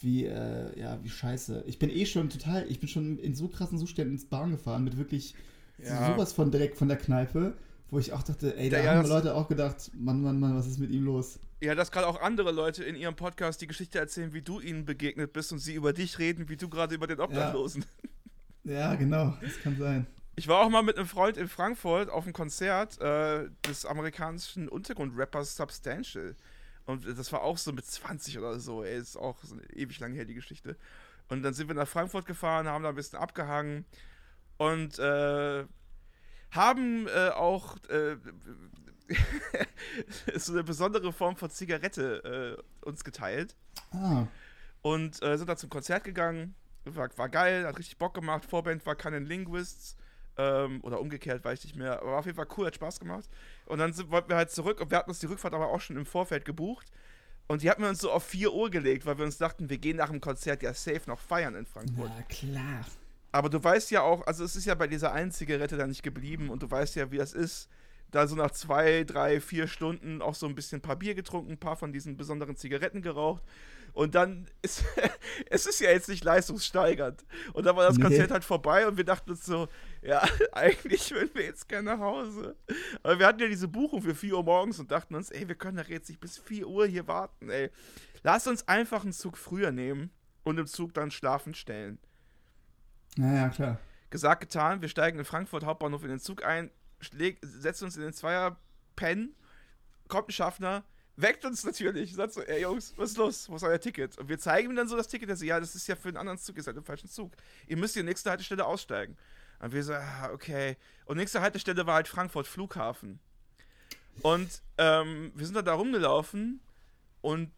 [0.00, 1.64] wie äh, ja wie scheiße.
[1.66, 4.84] Ich bin eh schon total, ich bin schon in so krassen Zuständen ins Bahn gefahren
[4.84, 5.34] mit wirklich
[5.78, 6.12] ja.
[6.12, 7.54] sowas von direkt von der Kneipe,
[7.90, 10.66] wo ich auch dachte, ey, da ja, haben Leute auch gedacht, Mann, Mann, Mann, was
[10.66, 11.38] ist mit ihm los?
[11.60, 14.84] Ja, dass gerade auch andere Leute in ihrem Podcast die Geschichte erzählen, wie du ihnen
[14.84, 17.84] begegnet bist und sie über dich reden, wie du gerade über den Obdachlosen.
[18.62, 18.72] Ja.
[18.72, 20.06] ja, genau, das kann sein.
[20.38, 24.68] Ich war auch mal mit einem Freund in Frankfurt auf einem Konzert äh, des amerikanischen
[24.68, 26.36] Untergrundrappers Substantial.
[26.86, 29.98] Und das war auch so mit 20 oder so, ey, ist auch so eine ewig
[29.98, 30.76] lang her die Geschichte.
[31.28, 33.84] Und dann sind wir nach Frankfurt gefahren, haben da ein bisschen abgehangen
[34.58, 35.64] und äh,
[36.52, 38.16] haben äh, auch äh,
[40.36, 43.56] so eine besondere Form von Zigarette äh, uns geteilt.
[43.90, 44.28] Ah.
[44.82, 46.54] Und äh, sind da zum Konzert gegangen.
[46.84, 48.44] War, war geil, hat richtig Bock gemacht.
[48.44, 49.96] Vorband war Canon Linguists.
[50.38, 52.00] Ähm, oder umgekehrt, weiß ich nicht mehr.
[52.00, 53.28] Aber auf jeden Fall cool, hat Spaß gemacht.
[53.66, 55.80] Und dann sind, wollten wir halt zurück und wir hatten uns die Rückfahrt aber auch
[55.80, 56.86] schon im Vorfeld gebucht.
[57.48, 59.78] Und die hatten wir uns so auf 4 Uhr gelegt, weil wir uns dachten, wir
[59.78, 62.10] gehen nach dem Konzert ja safe noch feiern in Frankfurt.
[62.16, 62.84] Ja, klar.
[63.32, 66.02] Aber du weißt ja auch, also es ist ja bei dieser einen Zigarette da nicht
[66.02, 67.68] geblieben und du weißt ja, wie das ist.
[68.10, 71.52] Da so nach zwei, drei, vier Stunden auch so ein bisschen ein paar Bier getrunken,
[71.52, 73.42] ein paar von diesen besonderen Zigaretten geraucht.
[73.98, 74.84] Und dann ist
[75.50, 77.24] es ist ja jetzt nicht leistungssteigernd.
[77.52, 78.04] Und dann war das nee.
[78.04, 79.66] Konzert halt vorbei und wir dachten uns so,
[80.02, 80.22] ja,
[80.52, 82.54] eigentlich würden wir jetzt gerne nach Hause.
[83.02, 85.56] Aber wir hatten ja diese Buchung für 4 Uhr morgens und dachten uns, ey, wir
[85.56, 87.72] können doch jetzt nicht bis 4 Uhr hier warten, ey.
[88.22, 90.10] Lass uns einfach einen Zug früher nehmen
[90.44, 91.98] und im Zug dann schlafen stellen.
[93.16, 93.80] Naja, klar.
[94.10, 96.70] Gesagt, getan, wir steigen in Frankfurt Hauptbahnhof in den Zug ein,
[97.42, 98.60] setzen uns in den Zweier,
[98.94, 99.34] pennen,
[100.06, 100.84] kommt ein Schaffner,
[101.20, 102.14] weckt uns natürlich.
[102.14, 103.48] Sagt so, ey Jungs, was ist los?
[103.48, 104.16] Wo ist euer Ticket?
[104.18, 105.28] Und wir zeigen ihm dann so das Ticket.
[105.28, 107.32] Er so, ja, das ist ja für einen anderen Zug, ihr seid im falschen Zug.
[107.66, 109.16] Ihr müsst die nächste Haltestelle aussteigen.
[109.60, 110.76] Und wir so, ah, okay.
[111.04, 113.18] Und nächste Haltestelle war halt Frankfurt Flughafen.
[114.22, 116.60] Und ähm, wir sind dann da rumgelaufen
[117.20, 117.52] und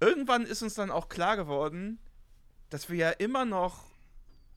[0.00, 1.98] irgendwann ist uns dann auch klar geworden,
[2.70, 3.84] dass wir ja immer noch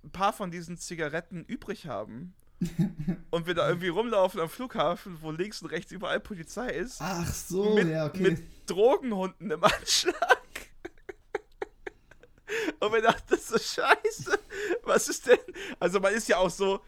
[0.04, 2.34] ein paar von diesen Zigaretten übrig haben.
[3.30, 6.98] und wir da irgendwie rumlaufen am Flughafen, wo links und rechts überall Polizei ist.
[7.00, 8.22] Ach so, mit, ja, okay.
[8.22, 10.16] Mit Drogenhunden im Anschlag.
[12.80, 14.40] und wir dachten so, scheiße,
[14.84, 15.40] was ist denn?
[15.80, 16.82] Also man ist ja auch so,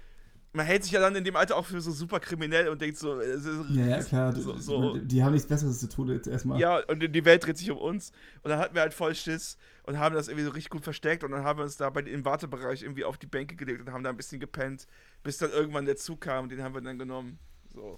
[0.54, 2.98] man hält sich ja dann in dem Alter auch für so super kriminell und denkt
[2.98, 6.60] so, ja, ja, klar, so, so, die haben nichts Besseres zu tun jetzt erstmal.
[6.60, 8.12] Ja, und die Welt dreht sich um uns.
[8.44, 11.24] Und dann hatten wir halt voll Schiss und haben das irgendwie so richtig gut versteckt
[11.24, 13.94] und dann haben wir uns da bei, im Wartebereich irgendwie auf die Bänke gelegt und
[13.94, 14.88] haben da ein bisschen gepennt,
[15.24, 17.40] bis dann irgendwann der Zug kam und den haben wir dann genommen.
[17.74, 17.98] So.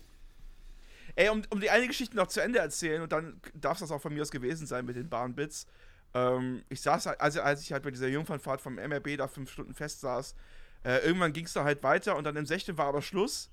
[1.16, 4.02] Ey, um, um die eine Geschichte noch zu Ende erzählen und dann darf das auch
[4.02, 5.66] von mir aus gewesen sein mit den Bahnbits.
[6.14, 9.74] Ähm, ich saß, also als ich halt bei dieser Jungfernfahrt vom MRB da fünf Stunden
[9.74, 10.36] fest saß,
[10.84, 13.50] äh, irgendwann ging es da halt weiter und dann im 16 war aber Schluss.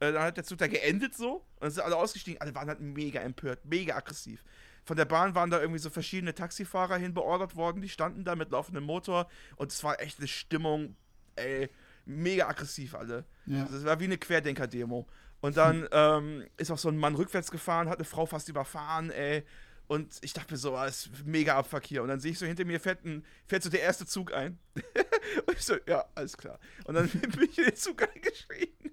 [0.00, 2.40] Äh, dann hat der Zug da geendet so und dann sind alle ausgestiegen.
[2.40, 4.44] Alle waren halt mega empört, mega aggressiv.
[4.84, 8.34] Von der Bahn waren da irgendwie so verschiedene Taxifahrer hin beordert worden, die standen da
[8.34, 10.96] mit laufendem Motor und es war echt eine Stimmung,
[11.36, 11.68] ey,
[12.06, 13.24] mega aggressiv alle.
[13.46, 13.66] Ja.
[13.70, 15.06] Das war wie eine Querdenker-Demo.
[15.40, 19.10] Und dann ähm, ist auch so ein Mann rückwärts gefahren, hat eine Frau fast überfahren,
[19.10, 19.44] ey.
[19.88, 22.02] Und ich dachte mir so, ah, ist mega Abfuck hier.
[22.02, 24.58] Und dann sehe ich so hinter mir fährt, ein, fährt so der erste Zug ein.
[25.46, 26.58] und ich so, ja, alles klar.
[26.84, 28.92] Und dann bin ich in den Zug eingestiegen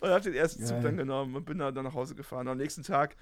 [0.00, 0.68] und habe den ersten Geil.
[0.68, 2.46] Zug dann genommen und bin dann, nach Hause gefahren.
[2.46, 3.16] Und am nächsten Tag,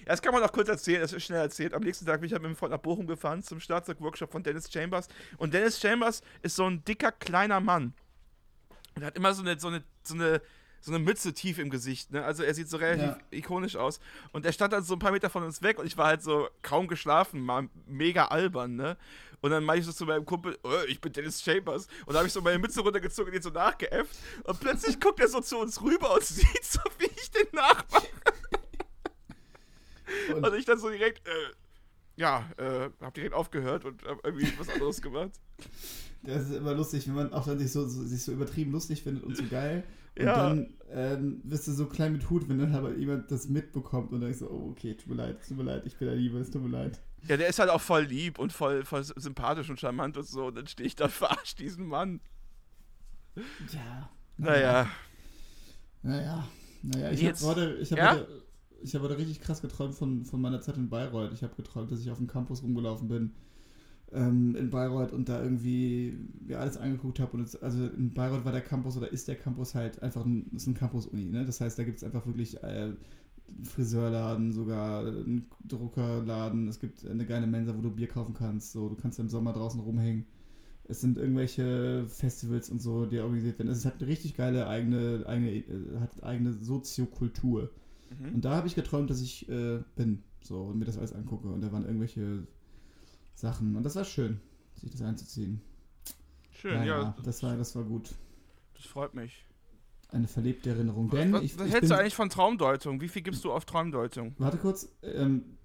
[0.00, 1.72] ja, das kann man auch kurz erzählen, das ist schnell erzählt.
[1.72, 4.42] Am nächsten Tag bin ich halt mit dem Freund nach Bochum gefahren zum Schlagzeug-Workshop von
[4.42, 5.08] Dennis Chambers.
[5.38, 7.94] Und Dennis Chambers ist so ein dicker, kleiner Mann.
[8.94, 10.42] Und hat immer so eine, so eine, so eine
[10.86, 12.24] so eine Mütze tief im Gesicht, ne?
[12.24, 13.18] Also er sieht so relativ ja.
[13.30, 13.98] ikonisch aus.
[14.30, 16.22] Und er stand dann so ein paar Meter von uns weg und ich war halt
[16.22, 18.96] so kaum geschlafen, mal mega albern, ne?
[19.40, 21.88] Und dann meinte ich so zu meinem Kumpel, oh, ich bin Dennis Chambers.
[22.06, 24.16] Und da habe ich so meine Mütze runtergezogen und ihn so nachgeäfft.
[24.44, 28.06] Und plötzlich guckt er so zu uns rüber und sieht so, wie ich den nachmache.
[30.32, 31.32] Und, und ich dann so direkt, äh,
[32.14, 35.32] ja, äh, hab direkt aufgehört und hab irgendwie was anderes gemacht.
[36.22, 39.02] Das ist immer lustig, wenn man auch dann sich so, so, sich so übertrieben lustig
[39.02, 39.82] findet und so geil.
[40.18, 40.34] Und ja.
[40.34, 44.20] dann ähm, bist du so klein mit Hut, wenn dann aber jemand das mitbekommt und
[44.20, 46.38] dann ist so, oh, okay, tut mir leid, tut mir leid, ich bin der Liebe,
[46.38, 47.00] es tut mir leid.
[47.28, 50.46] Ja, der ist halt auch voll lieb und voll, voll sympathisch und charmant und so.
[50.46, 52.20] Und dann stehe ich da, verarscht diesen Mann.
[53.72, 54.10] Ja.
[54.38, 54.88] Naja.
[56.02, 56.48] Naja.
[56.82, 58.14] Naja, ich habe heute, ich hab ja?
[58.14, 58.42] heute,
[58.82, 61.32] ich hab heute richtig krass geträumt von, von meiner Zeit in Bayreuth.
[61.32, 63.34] Ich habe geträumt, dass ich auf dem Campus rumgelaufen bin
[64.12, 67.36] ähm, in Bayreuth und da irgendwie mir alles angeguckt habe.
[67.36, 70.66] Und also in Bayreuth war der Campus oder ist der Campus halt einfach ein, ist
[70.66, 71.26] ein Campus-Uni.
[71.26, 71.44] Ne?
[71.44, 72.66] Das heißt, da gibt es einfach wirklich äh,
[73.48, 76.68] einen Friseurladen, sogar einen Druckerladen.
[76.68, 78.72] Es gibt eine geile Mensa, wo du Bier kaufen kannst.
[78.72, 80.26] So, du kannst im Sommer draußen rumhängen.
[80.88, 83.70] Es sind irgendwelche Festivals und so, die organisiert werden.
[83.70, 87.70] Es hat eine richtig geile eigene, eigene, äh, hat eigene Soziokultur.
[88.20, 88.34] Mhm.
[88.36, 90.22] Und da habe ich geträumt, dass ich äh, bin.
[90.42, 91.48] So, und mir das alles angucke.
[91.48, 92.46] Und da waren irgendwelche
[93.36, 93.76] Sachen.
[93.76, 94.40] Und das war schön,
[94.74, 95.60] sich das einzuziehen.
[96.50, 97.14] Schön, ja.
[97.22, 98.14] das war, das war gut.
[98.74, 99.44] Das freut mich.
[100.08, 101.10] Eine verlebte Erinnerung.
[101.10, 103.00] Denn was, ich, was ich hältst bin, du eigentlich von Traumdeutung?
[103.00, 104.34] Wie viel gibst du auf Traumdeutung?
[104.38, 105.58] Warte kurz, ähm,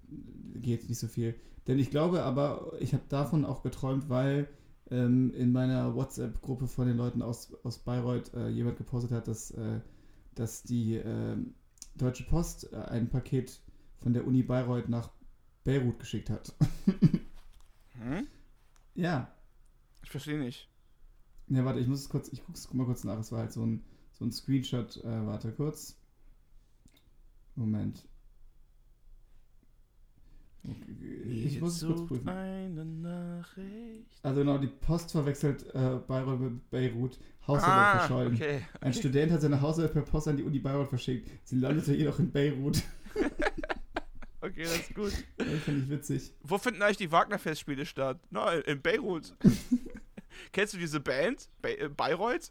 [0.54, 1.34] geht nicht so viel.
[1.66, 4.48] Denn ich glaube aber, ich habe davon auch geträumt, weil
[4.90, 9.52] ähm, in meiner WhatsApp-Gruppe von den Leuten aus, aus Bayreuth äh, jemand gepostet hat, dass,
[9.52, 9.80] äh,
[10.34, 11.36] dass die äh,
[11.96, 13.60] Deutsche Post äh, ein Paket
[13.98, 15.10] von der Uni Bayreuth nach
[15.64, 16.52] Beirut geschickt hat.
[18.02, 18.26] Hm?
[18.94, 19.32] ja.
[20.04, 20.68] Ich verstehe nicht.
[21.48, 23.18] Ja, warte, ich muss es kurz, ich guck's mal kurz nach.
[23.18, 24.96] Es war halt so ein, so ein Screenshot.
[25.04, 25.96] Äh, warte kurz.
[27.54, 28.04] Moment.
[31.28, 32.28] Ich muss es kurz prüfen.
[32.28, 34.18] Eine Nachricht.
[34.22, 37.18] Also genau, die Post verwechselt äh, Bayreuth mit Beirut.
[37.46, 38.34] Hausarbeit Ah, verschollen.
[38.34, 38.62] okay.
[38.80, 41.28] Ein Student hat seine Hausarbeit per Post an die Uni Bayreuth verschickt.
[41.44, 42.80] Sie landete jedoch in Beirut.
[44.42, 45.12] Okay, das ist gut.
[45.38, 46.32] Das finde ich witzig.
[46.42, 48.18] Wo finden eigentlich die Wagner-Festspiele statt?
[48.30, 49.34] Na, in Beirut.
[50.52, 51.48] Kennst du diese Band?
[51.60, 52.50] Be äh, Bayreuth?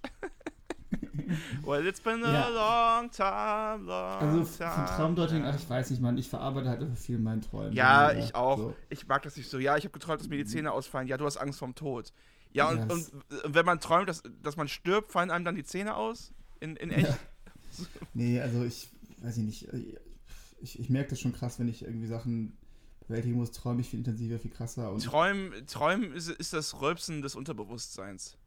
[1.64, 4.86] well, it's been a long time, long Also von time.
[4.88, 6.18] Traumdeutung, ach, ich weiß nicht, Mann.
[6.18, 7.74] Ich verarbeite halt einfach viel in meinen Träumen.
[7.74, 8.58] Ja, Ja, ich auch.
[8.58, 8.76] so.
[8.90, 9.60] Ich mag das nicht so.
[9.60, 11.08] Ja, ich habe geträumt, dass mir die Zähne ausfallen.
[11.08, 12.14] Ja, du hast Angst vorm Tod.
[12.54, 12.92] Ja, und, Yes.
[12.92, 16.34] und wenn man träumt, dass, dass man stirbt, fallen einem dann die Zähne aus?
[16.60, 17.08] In, in echt?
[17.08, 17.18] Ja.
[18.14, 18.90] Nee, also ich
[19.22, 19.68] weiß ich nicht.
[20.62, 22.58] Ich, ich merke das schon krass, wenn ich irgendwie Sachen
[23.08, 24.92] bewältigen muss, träume ich viel intensiver, viel krasser.
[24.92, 28.38] Und Träumen, Träumen ist, ist das Rülpsen des Unterbewusstseins.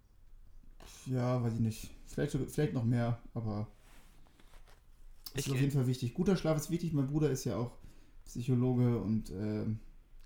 [1.06, 1.90] ja, weiß ich nicht.
[2.06, 3.66] Vielleicht, vielleicht noch mehr, aber
[5.34, 6.14] Ich- ist auf jeden Fall wichtig.
[6.14, 6.92] Guter Schlaf ist wichtig.
[6.92, 7.72] Mein Bruder ist ja auch
[8.26, 9.80] Psychologe und ähm,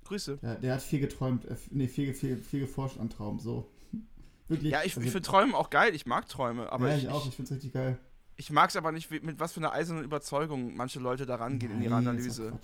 [0.04, 0.36] Grüße.
[0.38, 3.70] der, der hat viel geträumt, äh, nee, viel, viel, viel geforscht an Traum, so.
[4.48, 4.70] Wirklich.
[4.72, 5.94] Ja, ich, also, ich finde Träumen auch geil.
[5.94, 6.70] Ich mag Träume.
[6.72, 7.98] Aber ja, ich, ich, auch, ich finde es richtig geil.
[8.38, 11.72] Ich mag es aber nicht, mit was für einer eisernen Überzeugung manche Leute da rangehen
[11.72, 12.58] in ihrer Nein, ist doch Analyse.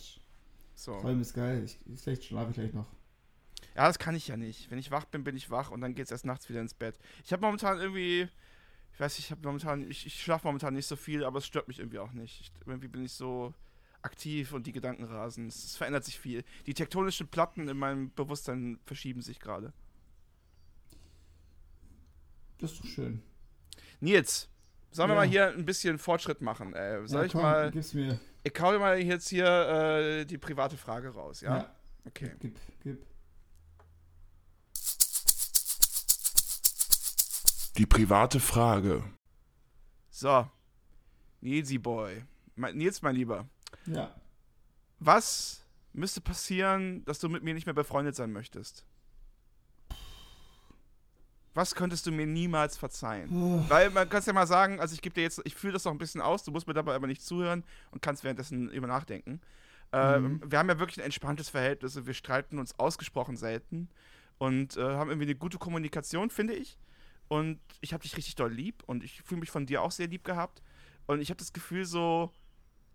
[0.76, 1.00] So.
[1.00, 1.64] Träumen ist geil.
[1.64, 2.86] Ich, vielleicht schlafe ich gleich noch.
[3.74, 4.70] Ja, das kann ich ja nicht.
[4.70, 6.74] Wenn ich wach bin, bin ich wach und dann geht es erst nachts wieder ins
[6.74, 6.96] Bett.
[7.24, 8.28] Ich habe momentan irgendwie,
[8.92, 11.46] ich weiß nicht, ich habe momentan, ich, ich schlafe momentan nicht so viel, aber es
[11.46, 12.40] stört mich irgendwie auch nicht.
[12.40, 13.52] Ich, irgendwie bin ich so
[14.02, 15.48] aktiv und die Gedanken rasen.
[15.48, 16.44] Es, es verändert sich viel.
[16.66, 19.72] Die tektonischen Platten in meinem Bewusstsein verschieben sich gerade.
[22.58, 23.22] Das ist doch schön.
[23.98, 24.48] Nils,
[24.94, 25.20] sollen wir Ja.
[25.20, 26.72] mal hier ein bisschen Fortschritt machen?
[26.74, 28.18] Äh, soll ja, ich komm, mal, Gib's mir.
[28.42, 31.56] ich hau dir mal jetzt hier äh, die private Frage raus, ja?
[31.58, 31.74] Ja.
[32.06, 32.32] Okay.
[32.38, 33.04] Gib, gib.
[37.76, 39.02] Die private Frage.
[40.10, 40.48] So.
[41.40, 42.24] Nilsi Boy.
[42.56, 43.48] Nils, mein Lieber.
[43.86, 44.14] Ja.
[45.00, 45.60] Was
[45.92, 48.84] müsste passieren, dass du mit mir nicht mehr befreundet sein möchtest?
[51.54, 53.30] Was könntest du mir niemals verzeihen?
[53.32, 55.72] Oh, Weil man kann es ja mal sagen, also ich gebe dir jetzt, ich fühle
[55.72, 58.70] das noch ein bisschen aus, du musst mir dabei aber nicht zuhören und kannst währenddessen
[58.70, 59.40] über nachdenken.
[59.92, 60.50] Ähm, Mhm.
[60.50, 63.88] Wir haben ja wirklich ein entspanntes Verhältnis und wir streiten uns ausgesprochen selten
[64.38, 66.76] und äh, haben irgendwie eine gute Kommunikation, finde ich.
[67.28, 70.08] Und ich habe dich richtig doll lieb und ich fühle mich von dir auch sehr
[70.08, 70.60] lieb gehabt.
[71.06, 72.32] Und ich habe das Gefühl so,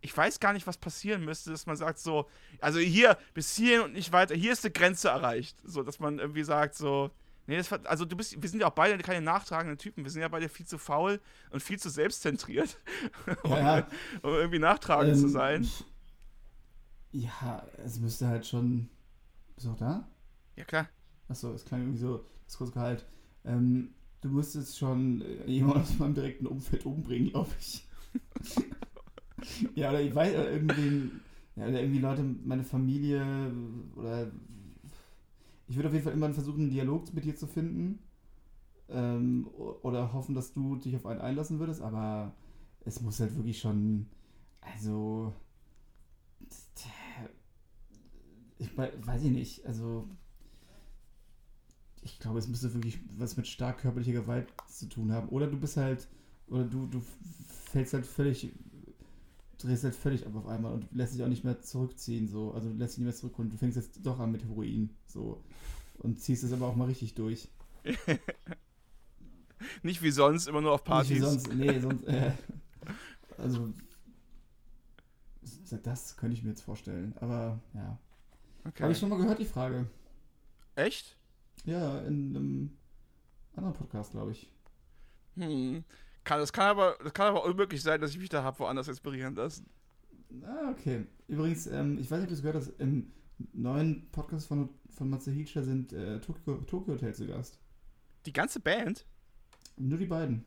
[0.02, 2.30] ich weiß gar nicht, was passieren müsste, dass man sagt so,
[2.60, 5.58] also hier, bis hierhin und nicht weiter, hier ist eine Grenze erreicht.
[5.64, 7.10] So, dass man irgendwie sagt so,
[7.50, 10.22] nee, das, also du bist, wir sind ja auch beide keine nachtragenden Typen, wir sind
[10.22, 11.20] ja beide viel zu faul
[11.52, 12.78] und viel zu selbstzentriert,
[13.44, 13.88] um, Ja.
[14.22, 15.68] um irgendwie nachtragend zu ähm, sein.
[17.12, 18.90] Ja, es müsste halt schon.
[19.56, 20.08] Bist du auch da?
[20.56, 20.88] Ja, klar.
[21.28, 23.06] Achso, es klang irgendwie so, das kurz Gehalt.
[23.46, 27.84] Ähm, du müsstest schon äh, jemanden aus meinem direkten Umfeld umbringen, glaube ich.
[29.76, 31.12] ja, oder ich weiß, oder irgendwie,
[31.56, 33.52] ja, oder irgendwie Leute, meine Familie,
[33.96, 34.32] oder
[35.70, 38.00] ich würde auf jeden Fall immer versuchen, einen Dialog mit dir zu finden.
[38.90, 39.48] Ähm,
[39.84, 42.34] oder hoffen, dass du dich auf einen einlassen würdest, aber
[42.86, 44.08] es muss halt wirklich schon,
[44.62, 45.34] also,
[48.58, 50.08] ich wei- weiß ich nicht, also
[52.02, 55.30] ich glaube, es müsste wirklich was mit stark körperlicher Gewalt zu tun haben.
[55.30, 56.08] Oder du bist halt,
[56.48, 57.02] oder du, du
[57.72, 58.52] fällst halt völlig,
[59.60, 62.52] drehst halt völlig ab auf einmal und lässt dich auch nicht mehr zurückziehen, so.
[62.54, 63.52] Also du lässt dich nicht mehr zurückholen.
[63.52, 65.42] Du fängst jetzt doch an mit Heroin, so.
[66.00, 67.50] Und ziehst es aber auch mal richtig durch.
[69.84, 71.22] Nicht wie sonst, immer nur auf Nicht wie Partys.
[71.22, 72.32] sonst, nee, sonst, äh,
[73.38, 73.74] also,
[75.84, 77.14] das könnte ich mir jetzt vorstellen.
[77.20, 77.98] Aber, ja.
[78.66, 78.84] Okay.
[78.84, 79.88] Habe ich schon mal gehört, die Frage.
[80.76, 81.18] Echt?
[81.66, 82.78] Ja, in einem
[83.56, 84.50] anderen Podcast, glaube ich.
[85.36, 85.84] Hm.
[86.30, 88.88] Kann, das, kann aber, das kann aber unmöglich sein, dass ich mich da habe woanders
[88.88, 89.66] inspirieren lassen.
[90.44, 91.08] Ah, okay.
[91.28, 93.12] Übrigens, ähm, ich weiß nicht, ob du es gehört hast, im
[93.52, 97.58] neuen Podcast von, von Matze Hilscher sind äh, Tokyo, Tokyo Hotel zu Gast.
[98.28, 99.08] Die ganze Band?
[99.76, 100.46] Nur die beiden.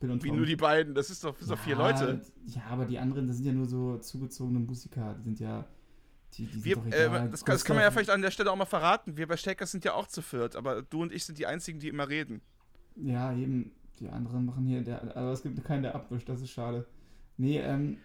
[0.00, 0.38] Bill und Wie Tom.
[0.38, 0.96] nur die beiden?
[0.96, 2.22] Das ist doch, das doch vier Ja, Leute.
[2.46, 5.14] Ja, aber die anderen, das sind ja nur so zugezogene Musiker.
[5.14, 5.64] Die sind ja.
[6.32, 8.50] Die, die Wir, sind äh, das, kann, das kann man ja vielleicht an der Stelle
[8.50, 9.16] auch mal verraten.
[9.16, 11.78] Wir bei Steckers sind ja auch zu viert, aber du und ich sind die einzigen,
[11.78, 12.40] die immer reden.
[12.96, 13.70] Ja, eben.
[14.00, 14.82] Die anderen machen hier.
[14.82, 16.28] Der, aber es gibt keinen, der abwischt.
[16.28, 16.86] Das ist schade.
[17.36, 17.98] Nee, ähm.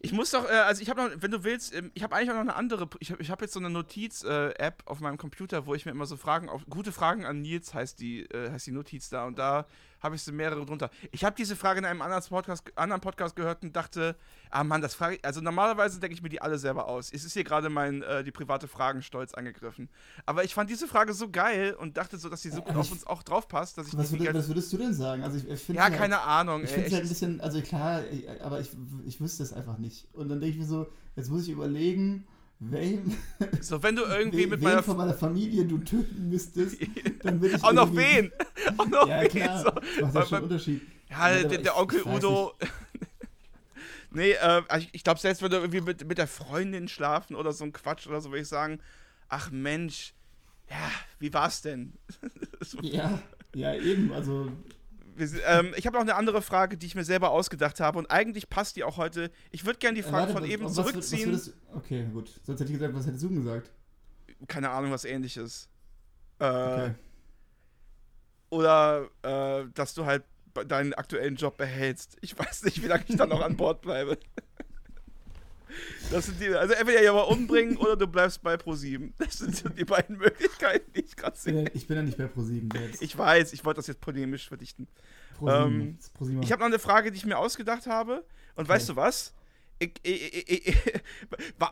[0.00, 2.30] Ich muss doch, äh, also ich habe noch, wenn du willst, ähm, ich habe eigentlich
[2.30, 5.66] auch noch eine andere, ich habe ich hab jetzt so eine Notiz-App auf meinem Computer,
[5.66, 8.66] wo ich mir immer so Fragen, auf, gute Fragen an Nils heißt die, äh, heißt
[8.66, 9.66] die Notiz da und da
[10.02, 10.90] habe ich so mehrere drunter.
[11.12, 14.16] Ich habe diese Frage in einem anderen Podcast, anderen Podcast gehört und dachte,
[14.50, 17.12] ah Mann, das frage ich, also normalerweise denke ich mir die alle selber aus.
[17.12, 19.88] Es ist hier gerade mein, äh, die private Fragenstolz angegriffen.
[20.26, 22.90] Aber ich fand diese Frage so geil und dachte so, dass sie so gut auf
[22.90, 25.22] uns auch drauf passt, dass ich Was, gerne- was würdest du denn sagen?
[25.22, 28.02] Also ich, ich finde Ja, keine Ahnung, Ich finde es halt ein bisschen, also klar,
[28.10, 28.70] ich- aber ich,
[29.04, 30.08] ich wüsste es einfach nicht.
[30.12, 30.86] Und dann denke ich mir so,
[31.16, 32.26] jetzt muss ich überlegen,
[32.60, 33.16] wem,
[33.60, 36.76] So, wenn du irgendwie wen, mit meiner von meiner Familie du töten müsstest,
[37.22, 38.30] dann würde ich auch noch wen?
[38.76, 39.28] Auch noch Ja, wen?
[39.28, 39.70] klar, So.
[39.70, 40.82] das macht ja schon einen Unterschied.
[41.08, 42.52] Ja, aber der, der Onkel Udo.
[44.10, 47.52] nee, äh, ich, ich glaube, selbst wenn du irgendwie mit, mit der Freundin schlafen oder
[47.52, 48.80] so ein Quatsch oder so, würde ich sagen,
[49.28, 50.14] ach Mensch,
[50.68, 51.94] ja, wie war's denn?
[52.82, 53.20] Ja,
[53.54, 54.52] ja, eben, also
[55.26, 58.10] sind- ähm, ich habe noch eine andere Frage, die ich mir selber ausgedacht habe und
[58.10, 59.30] eigentlich passt die auch heute.
[59.50, 61.32] Ich würde gerne die äh, Frage warte, von eben was- was zurückziehen.
[61.32, 62.28] Was würdest, okay, gut.
[62.44, 63.70] Sonst hätte ich gesagt, was hättest du gesagt?
[64.48, 65.68] Keine Ahnung, was ähnliches.
[66.38, 66.94] Äh, Okay.
[68.50, 70.24] Oder äh, dass du halt
[70.66, 72.16] deinen aktuellen Job behältst.
[72.20, 74.18] Ich weiß nicht, wie lange ich dann noch an Bord bleibe.
[76.10, 79.12] Das sind die, also entweder ja mal umbringen oder du bleibst bei Pro7.
[79.18, 81.70] Das sind so die beiden Möglichkeiten, die ich gerade sehe.
[81.74, 83.02] ich bin ja nicht bei ProSieben selbst.
[83.02, 84.88] Ich weiß, ich wollte das jetzt polemisch verdichten.
[85.46, 85.98] Ähm.
[86.40, 88.24] Ich habe noch eine Frage, die ich mir ausgedacht habe.
[88.56, 89.34] Und weißt du was?
[89.78, 90.76] Ich, ich, ich,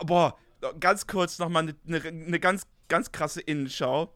[0.07, 0.39] boah,
[0.81, 4.15] ganz kurz nochmal eine, eine, eine ganz, ganz krasse Innenschau.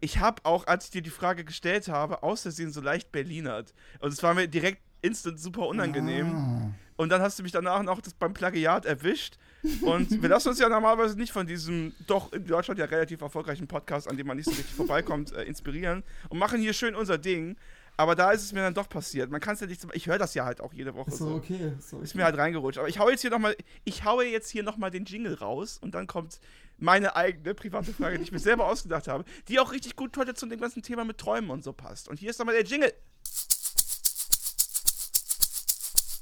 [0.00, 3.74] Ich habe auch, als ich dir die Frage gestellt habe, aus Versehen so leicht Berlinert.
[4.00, 6.26] Und es war mir direkt instant super unangenehm.
[6.34, 6.70] Ah.
[6.96, 9.36] Und dann hast du mich danach noch das beim Plagiat erwischt.
[9.82, 13.66] Und wir lassen uns ja normalerweise nicht von diesem doch in Deutschland ja relativ erfolgreichen
[13.66, 17.18] Podcast, an dem man nicht so richtig vorbeikommt, äh, inspirieren und machen hier schön unser
[17.18, 17.56] Ding.
[17.96, 19.30] Aber da ist es mir dann doch passiert.
[19.30, 21.28] Man kann es ja nicht, ich höre das ja halt auch jede Woche Ist so
[21.28, 21.34] so.
[21.36, 21.72] okay.
[21.78, 22.04] So okay.
[22.04, 22.78] Ist mir halt reingerutscht.
[22.78, 25.94] Aber ich hau jetzt hier nochmal, ich haue jetzt hier nochmal den Jingle raus und
[25.94, 26.40] dann kommt
[26.76, 30.34] meine eigene private Frage, die ich mir selber ausgedacht habe, die auch richtig gut heute
[30.34, 32.08] zu dem ganzen Thema mit Träumen und so passt.
[32.08, 32.92] Und hier ist nochmal der Jingle.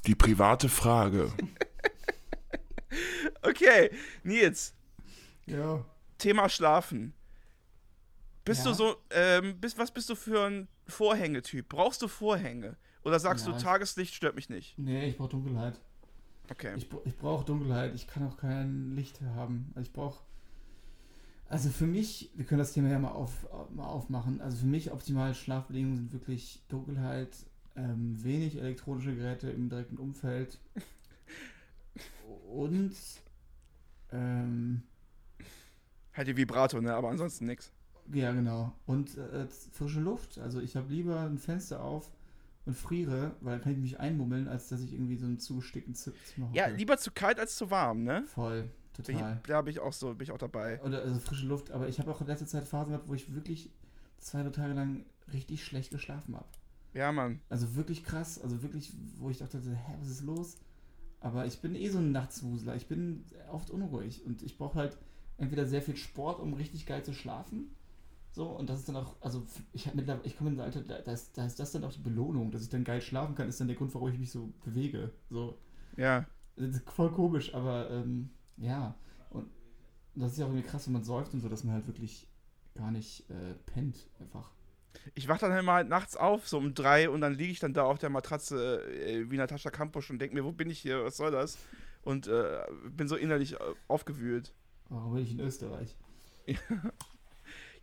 [0.05, 1.31] Die private Frage.
[3.41, 3.89] Okay,
[4.23, 4.73] Nils,
[5.45, 5.83] Ja.
[6.17, 7.13] Thema Schlafen.
[8.45, 8.71] Bist Ja.
[8.71, 11.67] du so, ähm, bist, was bist du für ein Vorhängetyp?
[11.69, 12.77] Brauchst du Vorhänge?
[13.03, 14.77] Oder sagst Ja, du, ich- Tageslicht stört mich nicht?
[14.77, 15.79] Nee, ich brauche Dunkelheit.
[16.51, 16.73] Okay.
[16.77, 17.93] Ich, ich brauche Dunkelheit.
[17.95, 19.71] Ich kann auch kein Licht haben.
[19.75, 20.23] Also ich brauche.
[21.49, 23.31] Also für mich, wir können das Thema ja mal, auf,
[23.71, 24.39] mal aufmachen.
[24.41, 27.29] Also für mich optimale Schlafbedingungen sind wirklich Dunkelheit,
[27.75, 30.59] ähm, wenig elektronische Geräte im direkten Umfeld
[32.51, 32.93] und
[34.11, 34.83] ähm,
[36.13, 36.93] Halt die Vibrato, ne?
[36.93, 37.71] Aber ansonsten nix.
[38.13, 40.37] ja genau und äh, frische Luft.
[40.37, 42.11] Also ich habe lieber ein Fenster auf
[42.65, 45.95] und friere, weil dann kann ich mich einmummeln, als dass ich irgendwie so einen zugestickten
[45.95, 46.57] Zimmer hocke.
[46.57, 48.23] Ja, lieber zu kalt als zu warm, ne?
[48.27, 49.41] Voll, total.
[49.47, 50.79] da bin ich auch so, bin ich auch dabei.
[50.83, 53.33] Oder also frische Luft, aber ich habe auch in letzter Zeit Phasen gehabt, wo ich
[53.33, 53.71] wirklich
[54.19, 56.45] zwei, drei Tage lang richtig schlecht geschlafen habe.
[56.93, 57.39] Ja, Mann.
[57.49, 60.57] Also wirklich krass, also wirklich, wo ich dachte, hä, was ist los?
[61.19, 64.97] Aber ich bin eh so ein Nachtswusler, ich bin oft unruhig und ich brauche halt
[65.37, 67.75] entweder sehr viel Sport, um richtig geil zu schlafen.
[68.31, 69.87] So, und das ist dann auch, also ich,
[70.23, 72.63] ich komme in ein Alter, da, ist, da ist das dann auch die Belohnung, dass
[72.63, 75.11] ich dann geil schlafen kann, ist dann der Grund, warum ich mich so bewege.
[75.29, 75.57] So,
[75.97, 76.25] Ja.
[76.55, 78.95] das ist voll komisch, aber ähm, ja.
[79.29, 79.49] Und
[80.15, 82.27] das ist ja auch irgendwie krass, wenn man säuft und so, dass man halt wirklich
[82.75, 84.51] gar nicht äh, pennt, einfach.
[85.15, 87.73] Ich wach dann halt mal nachts auf, so um drei, und dann liege ich dann
[87.73, 91.03] da auf der Matratze äh, wie Natascha Kampusch und denke mir, wo bin ich hier,
[91.03, 91.57] was soll das?
[92.03, 94.53] Und äh, bin so innerlich äh, aufgewühlt.
[94.89, 95.95] Warum bin ich in Österreich?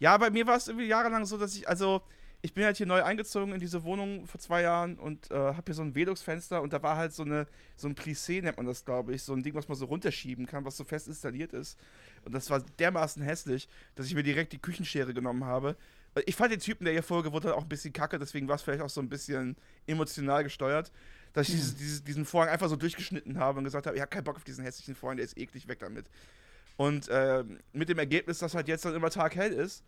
[0.01, 2.01] Ja, bei mir war es irgendwie jahrelang so, dass ich, also,
[2.41, 5.63] ich bin halt hier neu eingezogen in diese Wohnung vor zwei Jahren und äh, habe
[5.67, 7.47] hier so ein Velux-Fenster und da war halt so eine,
[7.77, 10.47] so ein Plissé nennt man das, glaube ich, so ein Ding, was man so runterschieben
[10.47, 11.79] kann, was so fest installiert ist.
[12.25, 15.77] Und das war dermaßen hässlich, dass ich mir direkt die Küchenschere genommen habe.
[16.27, 18.63] Ich fand den Typen, der hier vorgewohnt hat, auch ein bisschen kacke, deswegen war es
[18.63, 19.57] vielleicht auch so ein bisschen
[19.87, 20.91] emotional gesteuert,
[21.33, 24.11] dass ich dieses, dieses, diesen Vorhang einfach so durchgeschnitten habe und gesagt habe, ich habe
[24.11, 26.11] keinen Bock auf diesen hässlichen Vorhang, der ist eklig, weg damit.
[26.77, 29.85] Und ähm, mit dem Ergebnis, dass halt jetzt dann immer taghell ist.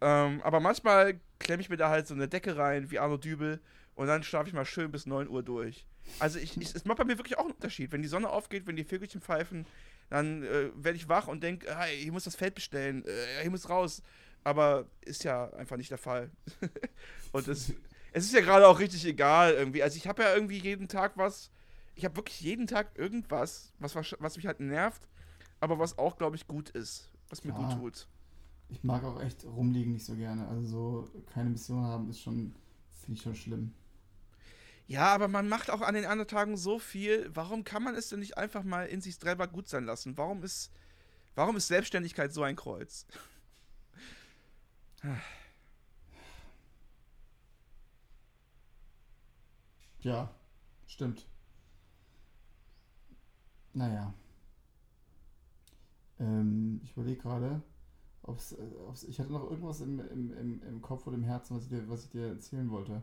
[0.00, 3.60] Ähm, aber manchmal klemme ich mir da halt so eine Decke rein, wie Arno Dübel,
[3.96, 5.84] und dann schlafe ich mal schön bis 9 Uhr durch.
[6.18, 7.92] Also ich, ich, es macht bei mir wirklich auch einen Unterschied.
[7.92, 9.66] Wenn die Sonne aufgeht, wenn die Vögelchen pfeifen,
[10.08, 13.50] dann äh, werde ich wach und denke, hey, ich muss das Feld bestellen, äh, ich
[13.50, 14.02] muss raus.
[14.44, 16.30] Aber ist ja einfach nicht der Fall.
[17.32, 17.72] und es,
[18.12, 19.82] es ist ja gerade auch richtig egal irgendwie.
[19.82, 21.50] Also ich habe ja irgendwie jeden Tag was,
[21.94, 25.08] ich habe wirklich jeden Tag irgendwas, was, was mich halt nervt,
[25.60, 27.54] aber was auch, glaube ich, gut ist, was mir Ja.
[27.54, 28.08] gut tut.
[28.68, 30.48] Ich mag auch echt rumliegen nicht so gerne.
[30.48, 32.54] Also so keine Mission haben ist schon,
[33.04, 33.74] finde ich schon schlimm.
[34.86, 37.30] Ja, aber man macht auch an den anderen Tagen so viel.
[37.32, 40.16] Warum kann man es denn nicht einfach mal in sich selber gut sein lassen?
[40.18, 40.72] Warum ist,
[41.36, 43.06] warum ist Selbstständigkeit so ein Kreuz?
[50.00, 50.34] Ja,
[50.86, 51.26] stimmt.
[53.72, 54.14] Naja.
[56.18, 57.62] Ähm, ich überlege gerade,
[58.22, 61.56] ob's, äh, ob's, ich hatte noch irgendwas im, im, im, im Kopf oder im Herzen,
[61.56, 63.02] was ich dir, was ich dir erzählen wollte.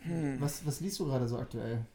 [0.00, 0.40] Hm.
[0.40, 1.86] Was, was liest du gerade so aktuell?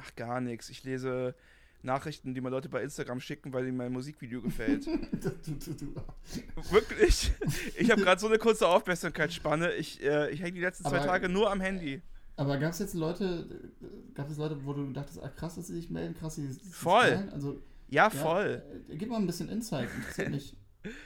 [0.00, 0.70] Ach, gar nichts.
[0.70, 1.34] Ich lese
[1.82, 4.86] Nachrichten, die mir Leute bei Instagram schicken, weil ihnen mein Musikvideo gefällt.
[6.70, 7.32] Wirklich.
[7.76, 9.72] Ich habe gerade so eine kurze Aufmerksamkeitsspanne.
[9.74, 12.02] Ich, äh, ich hänge die letzten zwei Aber- Tage nur am Handy.
[12.36, 13.46] Aber gab es jetzt Leute,
[13.82, 16.48] äh, gab es Leute, wo du dachtest, ah, krass, dass sie sich melden, krass, sie
[16.70, 17.28] Voll.
[17.32, 18.62] Also, Ja, ja, voll.
[18.88, 20.56] äh, Gib mal ein bisschen Insight, interessiert mich.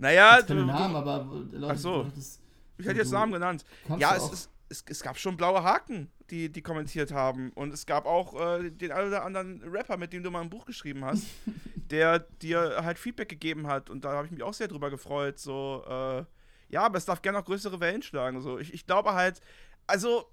[0.00, 2.02] Naja, du, Namen, aber äh, Leute, Ach so.
[2.04, 2.40] dachtest,
[2.78, 3.64] ich hätte jetzt Namen genannt.
[3.98, 7.52] Ja, es, ist, es, es gab schon blaue Haken, die, die kommentiert haben.
[7.52, 10.50] Und es gab auch äh, den einen oder anderen Rapper, mit dem du mal ein
[10.50, 11.24] Buch geschrieben hast,
[11.76, 13.90] der dir halt Feedback gegeben hat.
[13.90, 15.38] Und da habe ich mich auch sehr drüber gefreut.
[15.38, 16.24] So, äh,
[16.68, 18.40] ja, aber es darf gerne auch größere Wellen schlagen.
[18.42, 18.58] So.
[18.58, 19.40] Ich, ich glaube halt,
[19.86, 20.30] also.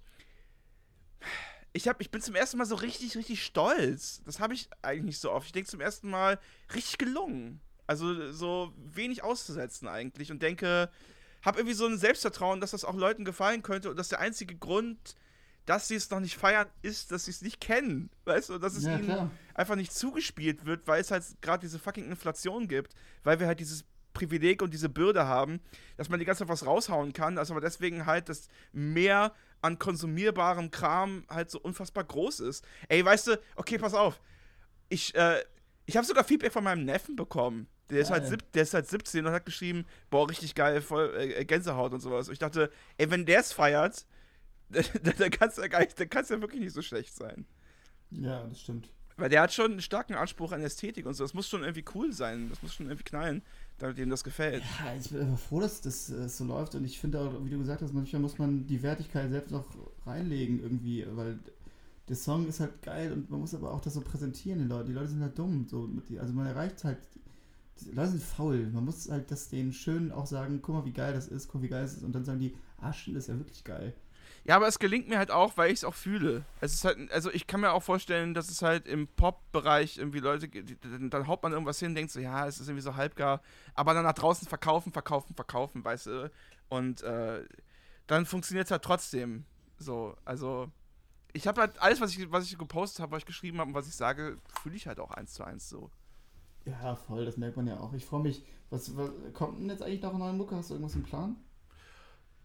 [1.73, 4.21] Ich, hab, ich bin zum ersten Mal so richtig, richtig stolz.
[4.23, 5.47] Das habe ich eigentlich nicht so oft.
[5.47, 6.39] Ich denke zum ersten Mal
[6.73, 7.59] richtig gelungen.
[7.85, 10.89] Also so wenig auszusetzen eigentlich und denke,
[11.45, 14.55] habe irgendwie so ein Selbstvertrauen, dass das auch Leuten gefallen könnte und dass der einzige
[14.55, 15.15] Grund,
[15.65, 18.09] dass sie es noch nicht feiern, ist, dass sie es nicht kennen.
[18.25, 19.31] Weißt du, dass es Ja, ihnen klar.
[19.53, 22.93] einfach nicht zugespielt wird, weil es halt gerade diese fucking Inflation gibt,
[23.23, 25.59] weil wir halt dieses Privileg und diese Bürde haben,
[25.97, 29.77] dass man die ganze Zeit was raushauen kann, dass aber deswegen halt das mehr an
[29.79, 32.63] konsumierbarem Kram halt so unfassbar groß ist.
[32.87, 34.21] Ey, weißt du, okay, pass auf.
[34.89, 35.43] Ich, äh,
[35.85, 37.67] ich habe sogar Feedback von meinem Neffen bekommen.
[37.89, 41.45] Der ist, halt, der ist halt 17 und hat geschrieben, boah, richtig geil, voll äh,
[41.45, 42.27] Gänsehaut und sowas.
[42.27, 44.05] Und ich dachte, ey, wenn der es feiert,
[44.69, 47.45] dann kann es ja, gar nicht- dann kann's ja wirklich nicht so schlecht sein.
[48.11, 48.89] Ja, das stimmt.
[49.17, 51.23] Weil der hat schon einen starken Anspruch an Ästhetik und so.
[51.23, 52.49] Das muss schon irgendwie cool sein.
[52.49, 53.43] Das muss schon irgendwie knallen,
[53.77, 54.61] damit ihm das gefällt.
[54.61, 57.49] Ja, ich bin einfach froh, dass das äh, so läuft und ich finde auch, wie
[57.49, 59.65] du gesagt hast, manchmal muss man die Wertigkeit selbst auch
[60.05, 61.39] reinlegen irgendwie, weil
[62.09, 64.87] der Song ist halt geil und man muss aber auch das so präsentieren, die Leute.
[64.89, 66.97] Die Leute sind halt dumm, so also man erreicht halt,
[67.91, 68.69] Leute sind faul.
[68.71, 71.61] Man muss halt das denen schön auch sagen, guck mal, wie geil das ist, guck,
[71.61, 73.93] wie geil es ist und dann sagen die, ah, das ist ja wirklich geil.
[74.43, 76.45] Ja, aber es gelingt mir halt auch, weil ich es auch fühle.
[76.61, 80.19] Es ist halt, also ich kann mir auch vorstellen, dass es halt im Pop-Bereich irgendwie
[80.19, 82.95] Leute die- dann, dann haut man irgendwas hin, denkt so, ja, es ist irgendwie so
[82.95, 83.41] halbgar,
[83.73, 86.31] aber dann nach draußen verkaufen, verkaufen, verkaufen, weißt du.
[86.69, 87.43] Und äh,
[88.07, 89.45] dann funktioniert es halt trotzdem.
[89.79, 90.71] So, also
[91.33, 93.75] ich habe halt alles, was ich, was ich gepostet habe, was ich geschrieben habe und
[93.75, 95.89] was ich sage, fühle ich halt auch eins zu eins so.
[96.65, 97.93] Ja, voll, das merkt man ja auch.
[97.93, 98.43] Ich freue mich.
[98.69, 100.55] Was, was kommt denn jetzt eigentlich noch eine neue Mucke?
[100.55, 101.35] Hast du irgendwas im Plan?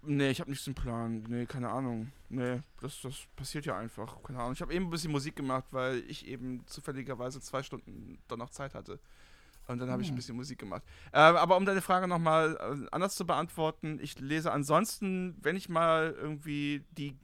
[0.02, 1.24] Nee, ich habe nichts im Plan.
[1.28, 2.10] Nee, keine Ahnung.
[2.28, 4.22] Nee, das, das passiert ja einfach.
[4.22, 4.52] Keine Ahnung.
[4.52, 8.50] Ich habe eben ein bisschen Musik gemacht, weil ich eben zufälligerweise zwei Stunden dann noch
[8.50, 8.98] Zeit hatte.
[9.68, 10.16] Und dann habe ich ein Ah.
[10.16, 10.82] bisschen Musik gemacht.
[11.12, 15.68] Ähm, aber um deine Frage nochmal äh, anders zu beantworten, ich lese ansonsten, wenn ich
[15.68, 17.16] mal irgendwie die.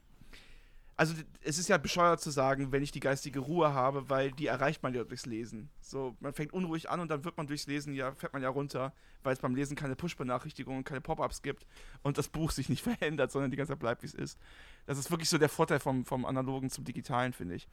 [0.99, 4.47] Also es ist ja bescheuert zu sagen, wenn ich die geistige Ruhe habe, weil die
[4.47, 5.69] erreicht man ja durchs Lesen.
[5.79, 8.49] So, man fängt unruhig an und dann wird man durchs Lesen ja, fährt man ja
[8.49, 11.67] runter, weil es beim Lesen keine Push-Benachrichtigungen, keine Pop-ups gibt
[12.01, 14.39] und das Buch sich nicht verändert, sondern die ganze Zeit bleibt, wie es ist.
[14.87, 17.67] Das ist wirklich so der Vorteil vom, vom Analogen zum Digitalen, finde ich.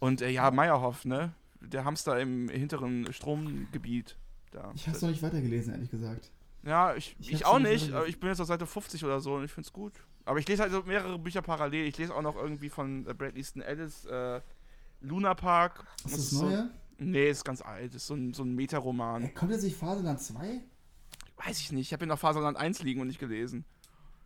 [0.00, 1.32] Und äh, ja, Meyerhoff, ne?
[1.60, 4.16] Der Hamster im hinteren Stromgebiet.
[4.50, 4.72] Da.
[4.74, 6.32] Ich habe es noch nicht weitergelesen, ehrlich gesagt.
[6.64, 9.34] Ja, ich, Ich ich, auch nicht aber ich bin jetzt auf Seite 50 oder so
[9.34, 9.92] und ich finde es gut.
[10.28, 11.86] Aber ich lese halt so mehrere Bücher parallel.
[11.86, 14.40] Ich lese auch noch irgendwie von äh, Brad Easton Ellis, äh,
[15.00, 15.84] Luna Park.
[15.98, 16.70] Ist Das das ist so- neue?
[16.98, 17.94] Nee, ist ganz alt.
[17.94, 19.22] Ist so ein, so ein Metaroman.
[19.24, 20.60] Äh, kommt jetzt nicht Faserland 2?
[21.46, 21.86] Weiß ich nicht.
[21.86, 23.64] Ich habe hier noch Faserland 1 liegen und nicht gelesen.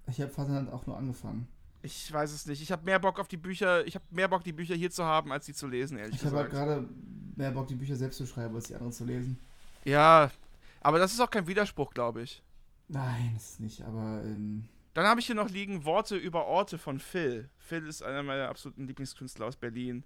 [0.09, 1.47] Ich habe Faserland auch nur angefangen.
[1.83, 2.63] Ich weiß es nicht.
[2.63, 3.87] Ich habe mehr Bock auf die Bücher.
[3.87, 6.25] Ich habe mehr Bock, die Bücher hier zu haben, als sie zu lesen, ehrlich Ich
[6.25, 6.67] habe halt gesagt.
[6.69, 6.89] gerade
[7.37, 9.39] mehr Bock, die Bücher selbst zu schreiben, als die anderen zu lesen.
[9.85, 10.31] ja,
[10.81, 12.43] aber das ist auch kein Widerspruch, glaube ich.
[12.89, 14.65] Nein, ist nicht, aber ähm,
[14.95, 17.49] Dann habe ich hier noch liegen Worte über Orte von Phil.
[17.59, 20.05] Phil ist einer meiner absoluten Lieblingskünstler aus Berlin.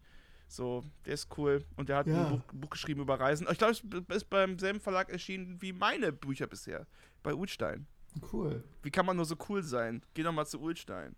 [0.49, 1.65] So, der ist cool.
[1.77, 2.27] Und der hat Ja.
[2.29, 3.49] ein Buch, Buch geschrieben über Reisen.
[3.51, 3.83] Ich glaube, es
[4.17, 6.87] ist beim selben Verlag erschienen wie meine Bücher bisher.
[7.23, 7.87] Bei Ulstein.
[8.33, 8.63] cool.
[8.83, 10.03] Wie kann man nur so cool sein?
[10.15, 11.15] Geh doch mal zu Ulstein.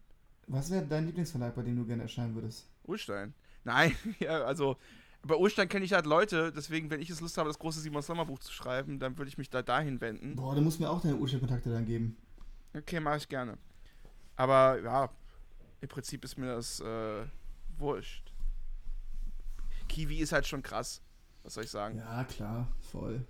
[0.47, 2.66] Was wäre dein Lieblingsverlag, bei dem du gerne erscheinen würdest?
[2.85, 3.35] Ulstein.
[3.64, 4.77] Nein, ja, also
[5.23, 8.01] bei Urstein kenne ich halt Leute, deswegen, wenn ich es Lust habe, das große Simon
[8.03, 10.37] Sommer Buch zu schreiben, dann würde ich mich da dahin wenden.
[10.37, 12.16] Boah, du musst mir auch deine Urstein-Kontakte dann geben.
[12.75, 13.59] Okay, mache ich gerne.
[14.37, 15.11] Aber ja,
[15.81, 17.25] im Prinzip ist mir das äh,
[17.79, 18.33] wurscht.
[19.89, 21.01] Kiwi ist halt schon krass.
[21.43, 21.97] Was soll ich sagen?
[21.99, 23.25] Ja, klar, voll.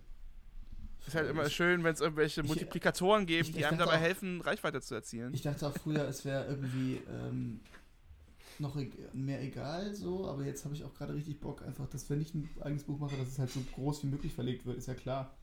[1.06, 3.94] Ist halt immer schön, wenn es irgendwelche Ich- Multiplikatoren geben, ich- die ich einem dabei
[3.96, 5.32] auch- helfen, Reichweite zu erzielen.
[5.32, 7.60] Ich dachte auch früher, es wäre irgendwie ähm,
[8.58, 12.10] noch e mehr egal so, aber jetzt habe ich auch gerade richtig Bock, einfach, dass
[12.10, 14.76] wenn ich ein eigenes Buch mache, dass es halt so groß wie möglich verlegt wird,
[14.76, 15.34] ist ja klar.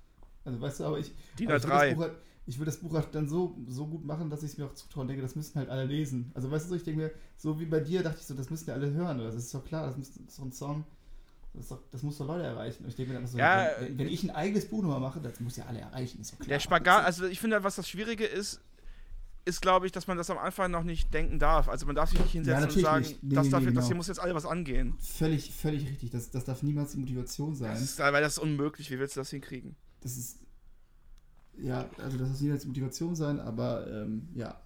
[0.43, 1.85] Also weißt du, aber ich, DIN aber ich will A3.
[1.87, 2.15] das Buch halt,
[2.47, 4.73] ich will das Buch halt dann so, so gut machen, dass ich es mir auch
[4.73, 6.31] zutraue und denke, das müssten halt alle lesen.
[6.35, 8.69] Also weißt du, ich denke mir, so wie bei dir dachte ich so, das müssten
[8.69, 9.31] ja alle hören, oder?
[9.31, 10.85] das ist doch klar, das, das ist doch ein Song.
[11.53, 12.83] Das, doch, das muss doch Leute erreichen.
[12.83, 15.21] Und ich denke mir dann so, Ja, wenn, wenn ich ein eigenes Buch nochmal mache,
[15.21, 16.49] das muss ja alle erreichen, ist doch klar.
[16.49, 18.61] Der Spagat, also ich finde, was das Schwierige ist,
[19.45, 21.69] ist, glaube ich, dass man das am Anfang noch nicht denken darf.
[21.69, 23.05] Also man darf sich nicht hinsetzen und natürlich sagen.
[23.21, 23.87] Nee, das, nee, darf, nee, das genau.
[23.87, 24.95] hier muss jetzt alle was angehen.
[24.99, 26.09] Völlig, völlig richtig.
[26.11, 27.71] Das, das darf niemals die Motivation sein.
[27.71, 28.89] Das ist, weil das ist unmöglich.
[28.91, 29.75] Wie willst du das hinkriegen?
[30.05, 30.37] das ist.
[31.57, 34.59] Ja, also das muss niemals Motivation sein, aber ähm, ja.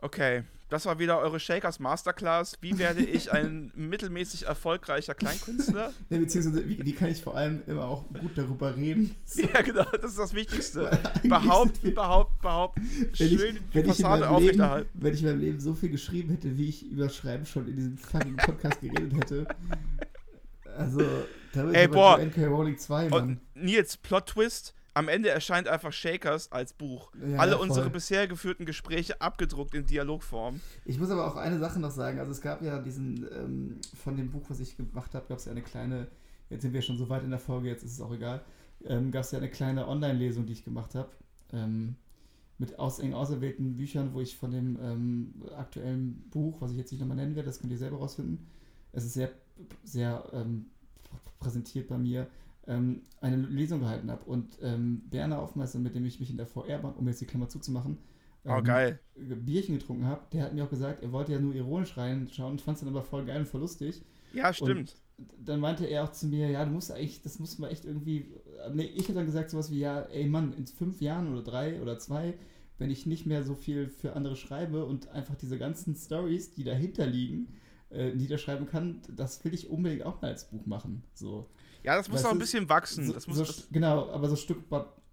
[0.00, 2.58] Okay, das war wieder eure Shakers Masterclass.
[2.60, 5.92] Wie werde ich ein mittelmäßig erfolgreicher Kleinkünstler?
[6.10, 9.14] Ne, beziehungsweise, wie, wie kann ich vor allem immer auch gut darüber reden?
[9.24, 10.90] So, ja, genau, das ist das Wichtigste.
[10.90, 12.78] eigentlich Behaupt, sind wir- behaupt, behaupt.
[12.78, 14.90] wenn ich, Schön die wenn, ich in Fassade meinem Leben, aufrechterhalten.
[14.94, 17.76] wenn ich in meinem Leben so viel geschrieben hätte, wie ich über Schreiben schon in
[17.76, 19.46] diesem fucking Podcast geredet hätte.
[20.76, 21.00] Also,
[21.52, 22.18] da bin Ey, boah.
[22.18, 23.22] NK Rowling 2, Mann.
[23.22, 24.74] Und Nils, Plot-Twist.
[24.96, 27.10] Am Ende erscheint einfach Shakers als Buch.
[27.26, 30.60] Ja, Alle ja, unsere bisher geführten Gespräche abgedruckt in Dialogform.
[30.84, 32.20] Ich muss aber auch eine Sache noch sagen.
[32.20, 35.46] Also es gab ja diesen, ähm, von dem Buch, was ich gemacht habe, gab es
[35.46, 36.06] ja eine kleine,
[36.48, 38.44] jetzt sind wir schon so weit in der Folge, jetzt ist es auch egal,
[38.84, 41.10] ähm, gab es ja eine kleine Online-Lesung, die ich gemacht habe.
[41.52, 41.96] Ähm,
[42.58, 46.92] mit aus, eng auserwählten Büchern, wo ich von dem ähm, aktuellen Buch, was ich jetzt
[46.92, 48.46] nicht nochmal nennen werde, das könnt ihr selber rausfinden.
[48.92, 49.30] Es ist sehr,
[49.82, 50.66] sehr ähm,
[51.38, 52.28] präsentiert bei mir,
[52.66, 54.24] ähm, eine Lesung gehalten habe.
[54.24, 57.48] Und ähm, Berner Aufmeister, mit dem ich mich in der VR-Bahn, um jetzt die Klammer
[57.48, 57.98] zuzumachen,
[58.46, 59.00] Oh, ähm, geil.
[59.16, 62.60] Bierchen getrunken habe, der hat mir auch gesagt, er wollte ja nur ironisch reinschauen und
[62.60, 64.02] fand es dann aber voll geil und voll lustig.
[64.32, 64.96] Ja, stimmt.
[65.38, 68.26] Dann meinte er auch zu mir, ja, du musst eigentlich, das muss man echt irgendwie.
[68.72, 71.80] Nee, ich habe dann gesagt sowas wie, ja, ey Mann, in fünf Jahren oder drei
[71.80, 72.34] oder zwei,
[72.78, 76.64] wenn ich nicht mehr so viel für andere schreibe und einfach diese ganzen Stories, die
[76.64, 77.48] dahinter liegen,
[77.90, 81.02] äh, niederschreiben kann, das will ich unbedingt auch mal als Buch machen.
[81.14, 81.46] So.
[81.82, 83.06] Ja, das muss Weißt noch ein bisschen wachsen.
[83.06, 84.62] So, das muss, so, das, genau, aber so Stück,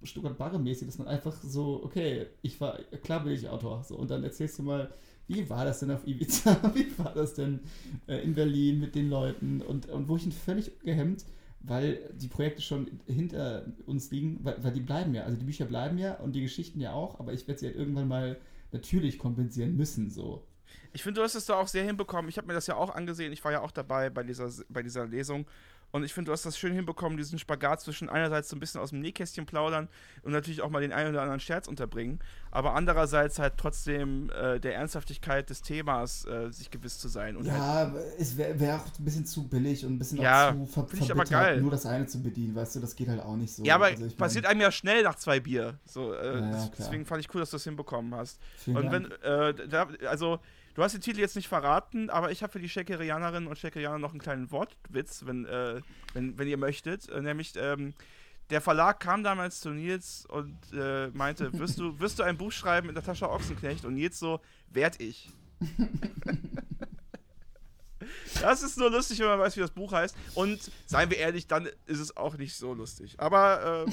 [0.04, 3.98] Stück Barre mäßig, dass man einfach so, okay, ich war, klar bin ich Autor, so,
[3.98, 4.94] und dann erzählst du mal,
[5.28, 7.60] wie war das denn auf Ibiza, wie war das denn
[8.08, 11.26] äh, in Berlin mit den Leuten und, und wo ich ihn völlig gehemmt,
[11.62, 15.66] weil die Projekte schon hinter uns liegen, weil, weil die bleiben ja, also die Bücher
[15.66, 18.38] bleiben ja und die Geschichten ja auch, aber ich werde sie halt irgendwann mal
[18.72, 20.48] natürlich kompensieren müssen, so.
[20.94, 22.30] Ich finde, du hast es da auch sehr hinbekommen.
[22.30, 23.32] Ich habe mir das ja auch angesehen.
[23.34, 25.46] Ich war ja auch dabei bei dieser, bei dieser Lesung.
[25.94, 28.80] Und ich finde, du hast das schön hinbekommen, diesen Spagat zwischen einerseits so ein bisschen
[28.80, 29.90] aus dem Nähkästchen plaudern
[30.24, 32.20] und natürlich auch mal den einen oder anderen Scherz unterbringen,
[32.50, 37.36] aber andererseits halt trotzdem äh, der Ernsthaftigkeit des Themas äh, sich gewiss zu sein.
[37.36, 40.52] Und halt, Ja, es wäre wär auch ein bisschen zu billig und ein bisschen Ja,
[40.52, 41.62] auch zu ver ich aber verbittert, geil.
[41.62, 43.66] nur das eine zu bedienen, weißt du, das geht halt auch nicht so.
[43.66, 45.78] ja, aber Also ich mein, passiert einem ja schnell nach zwei Bier.
[45.86, 48.40] So, äh, Ja, deswegen fand ich cool, dass du das hinbekommen hast.
[48.60, 50.40] vielen Und wenn, äh, da, also,
[50.74, 54.00] du hast den Titel jetzt nicht verraten, aber ich habe für die Shakerianerinnen und Shakerianer
[54.00, 55.82] noch einen kleinen Wortwitz, wenn, äh,
[56.14, 57.10] wenn, wenn ihr möchtet.
[57.10, 57.94] Äh, nämlich, ähm,
[58.50, 62.52] der Verlag kam damals zu Nils und äh, meinte, wirst du, wirst du ein Buch
[62.52, 63.86] schreiben in der Tasche Ochsenknecht?
[63.86, 65.30] Und Nils so, werd ich.
[68.42, 70.16] Das ist nur lustig, wenn man weiß, wie das Buch heißt.
[70.34, 73.20] Und seien wir ehrlich, dann ist es auch nicht so lustig.
[73.20, 73.92] Aber äh,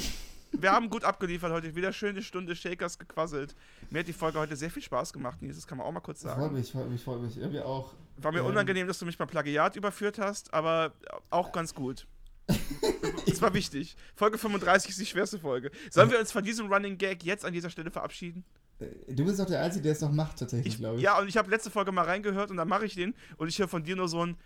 [0.52, 1.74] wir haben gut abgeliefert heute.
[1.74, 3.54] Wieder schöne Stunde Shakers gequasselt.
[3.90, 5.56] Mir hat die Folge heute sehr viel Spaß gemacht, Nils.
[5.56, 6.54] Das kann man auch mal kurz Freut sagen.
[6.54, 7.36] mich, freut mich, freut mich.
[7.36, 7.92] Irgendwie auch.
[8.16, 10.92] War mir Ähm, unangenehm, dass du mich mal Plagiat überführt hast, aber
[11.30, 12.06] auch ganz gut.
[13.26, 13.94] Das war wichtig.
[14.16, 15.70] Folge 35 ist die schwerste Folge.
[15.90, 18.42] Sollen wir uns von diesem Running Gag jetzt an dieser Stelle verabschieden?
[18.80, 21.02] Äh, Du bist doch der Einzige, der es noch macht, tatsächlich, Ich, glaube ich.
[21.02, 23.58] ja, und ich habe letzte Folge mal reingehört und dann mache ich den und ich
[23.58, 24.36] höre von dir nur so ein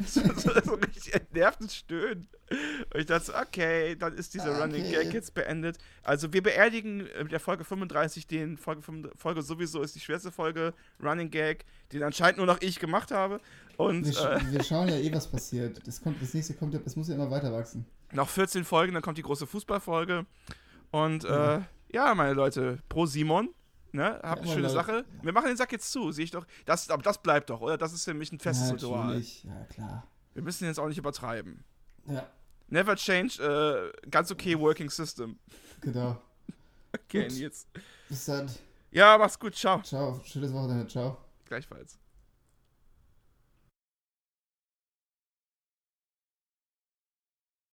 [0.06, 2.28] so, so, so richtig entnervtes Stöhnen.
[2.92, 5.04] Und ich dachte so, okay, dann ist dieser Ah, Running okay.
[5.04, 5.78] Gag jetzt beendet.
[6.02, 10.00] Also wir beerdigen äh, mit der Folge 35 den Folge, 5 Folge sowieso ist die
[10.00, 13.40] schwerste Folge Running Gag, den anscheinend nur noch ich gemacht habe.
[13.76, 15.86] Und Wir, sch äh, wir schauen ja eh, was passiert.
[15.86, 17.86] Das, kommt, das nächste kommt ja, es muss ja immer weiter wachsen.
[18.12, 20.26] noch 14 Folgen, dann kommt die große Fußballfolge.
[20.90, 21.56] Und Ja.
[21.56, 21.60] äh,
[21.92, 23.50] ja, meine Leute, pro Simon.
[23.92, 24.74] Ne, habt Ja, eine schöne Leute.
[24.74, 25.04] Sache.
[25.22, 26.46] Wir machen den Sack jetzt zu, sehe ich doch.
[26.64, 27.76] Das, aber das bleibt doch, oder?
[27.76, 29.06] Das ist für mich ein festes ja, Ritual.
[29.06, 29.44] natürlich.
[29.44, 30.06] Ja, klar.
[30.34, 31.64] Wir müssen jetzt auch nicht übertreiben.
[32.06, 32.26] Ja,
[32.68, 35.38] Never change, äh, ganz okay working system.
[35.80, 36.20] genau.
[36.92, 37.38] Okay, Gut.
[37.38, 37.68] jetzt.
[38.08, 38.50] Bis dann.
[38.90, 39.80] Ja, mach's gut, ciao.
[39.82, 40.20] Ciao.
[40.24, 40.88] Schönes Wochenende.
[40.88, 41.18] Ciao.
[41.44, 41.99] Gleichfalls.